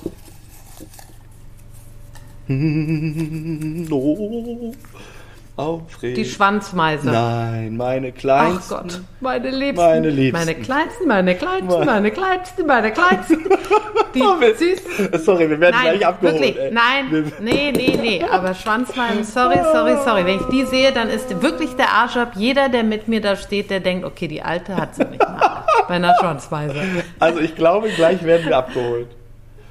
[3.92, 4.72] Oh,
[5.60, 6.18] aufregend.
[6.18, 7.10] Die Schwanzmeise.
[7.12, 8.70] Nein, meine Ach kleinsten.
[8.70, 9.86] Gott, meine Liebsten.
[9.86, 10.46] Meine Liebsten.
[10.46, 13.38] Meine Kleinsten, meine Kleinsten, Meine- Kleinsten, meine Kleinsten.
[14.16, 15.20] Die Oh, wir- süßen.
[15.24, 16.42] Sorry, wir werden Nein, gleich abgeholt.
[16.42, 16.72] wirklich, ey.
[16.72, 20.26] nein, nee, nee, nee, aber Schwanzmeisen, sorry, sorry, sorry.
[20.26, 22.32] Wenn ich die sehe, dann ist wirklich der Arsch ab.
[22.36, 25.64] Jeder, der mit mir da steht, der denkt, okay, die Alte hat sie nicht mal
[25.88, 26.76] bei einer Schwanzmeise.
[27.20, 29.08] Also ich glaube, gleich werden wir abgeholt.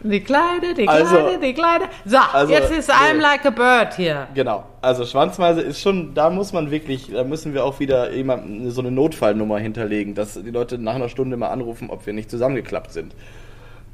[0.03, 1.84] Die Kleine, die Kleine, Also- die Kleine.
[2.05, 2.94] So, Also, jetzt ist nee.
[2.94, 4.28] I'm like a bird hier.
[4.34, 4.64] Genau.
[4.80, 8.80] Also Schwanzmeise ist schon, da muss man wirklich, da müssen wir auch wieder jemand so
[8.80, 12.92] eine Notfallnummer hinterlegen, dass die Leute nach einer Stunde mal anrufen, ob wir nicht zusammengeklappt
[12.92, 13.12] sind.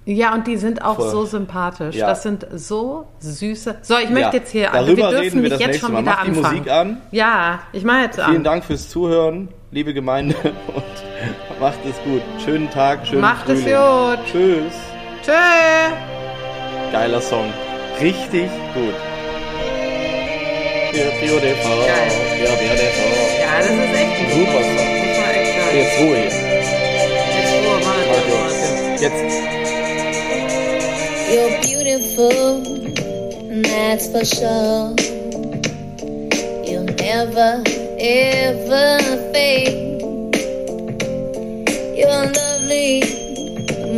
[0.07, 1.09] Ja, und die sind auch Voll.
[1.09, 1.97] so sympathisch.
[1.97, 2.09] Ja.
[2.09, 3.77] Das sind so süße.
[3.81, 5.93] So, ich möchte Ja, jetzt hier, also darüber wir dürfen reden wir nicht jetzt schon
[5.95, 6.03] Mal.
[6.03, 6.57] wieder Mach die anfangen.
[6.59, 6.97] Musik an.
[7.11, 8.31] Ja, ich mache jetzt an.
[8.33, 12.21] Vielen Dank fürs Zuhören, liebe Gemeinde, und macht es gut.
[12.45, 13.77] Schönen Tag, schönen Macht es Frühling.
[13.79, 14.19] gut.
[14.31, 14.75] Tschüss.
[15.25, 15.33] Tschö.
[16.93, 17.53] Geiler Song.
[18.01, 18.95] Richtig gut.
[20.93, 21.79] Ja, beautiful.
[21.87, 22.13] Geil.
[22.45, 23.13] Ja, beautiful.
[23.41, 24.77] Ja, das ist echt ein Super Song.
[24.77, 25.73] Das war echt geil.
[25.77, 26.33] Jetzt Ruhe hier.
[27.37, 28.25] Jetzt Ruhe, warte.
[29.03, 29.45] jetzt.
[31.31, 32.63] You're beautiful,
[33.51, 34.95] and that's for sure.
[36.65, 37.63] You'll never,
[37.99, 38.99] ever
[39.33, 40.01] fade.
[41.97, 43.03] You're lovely,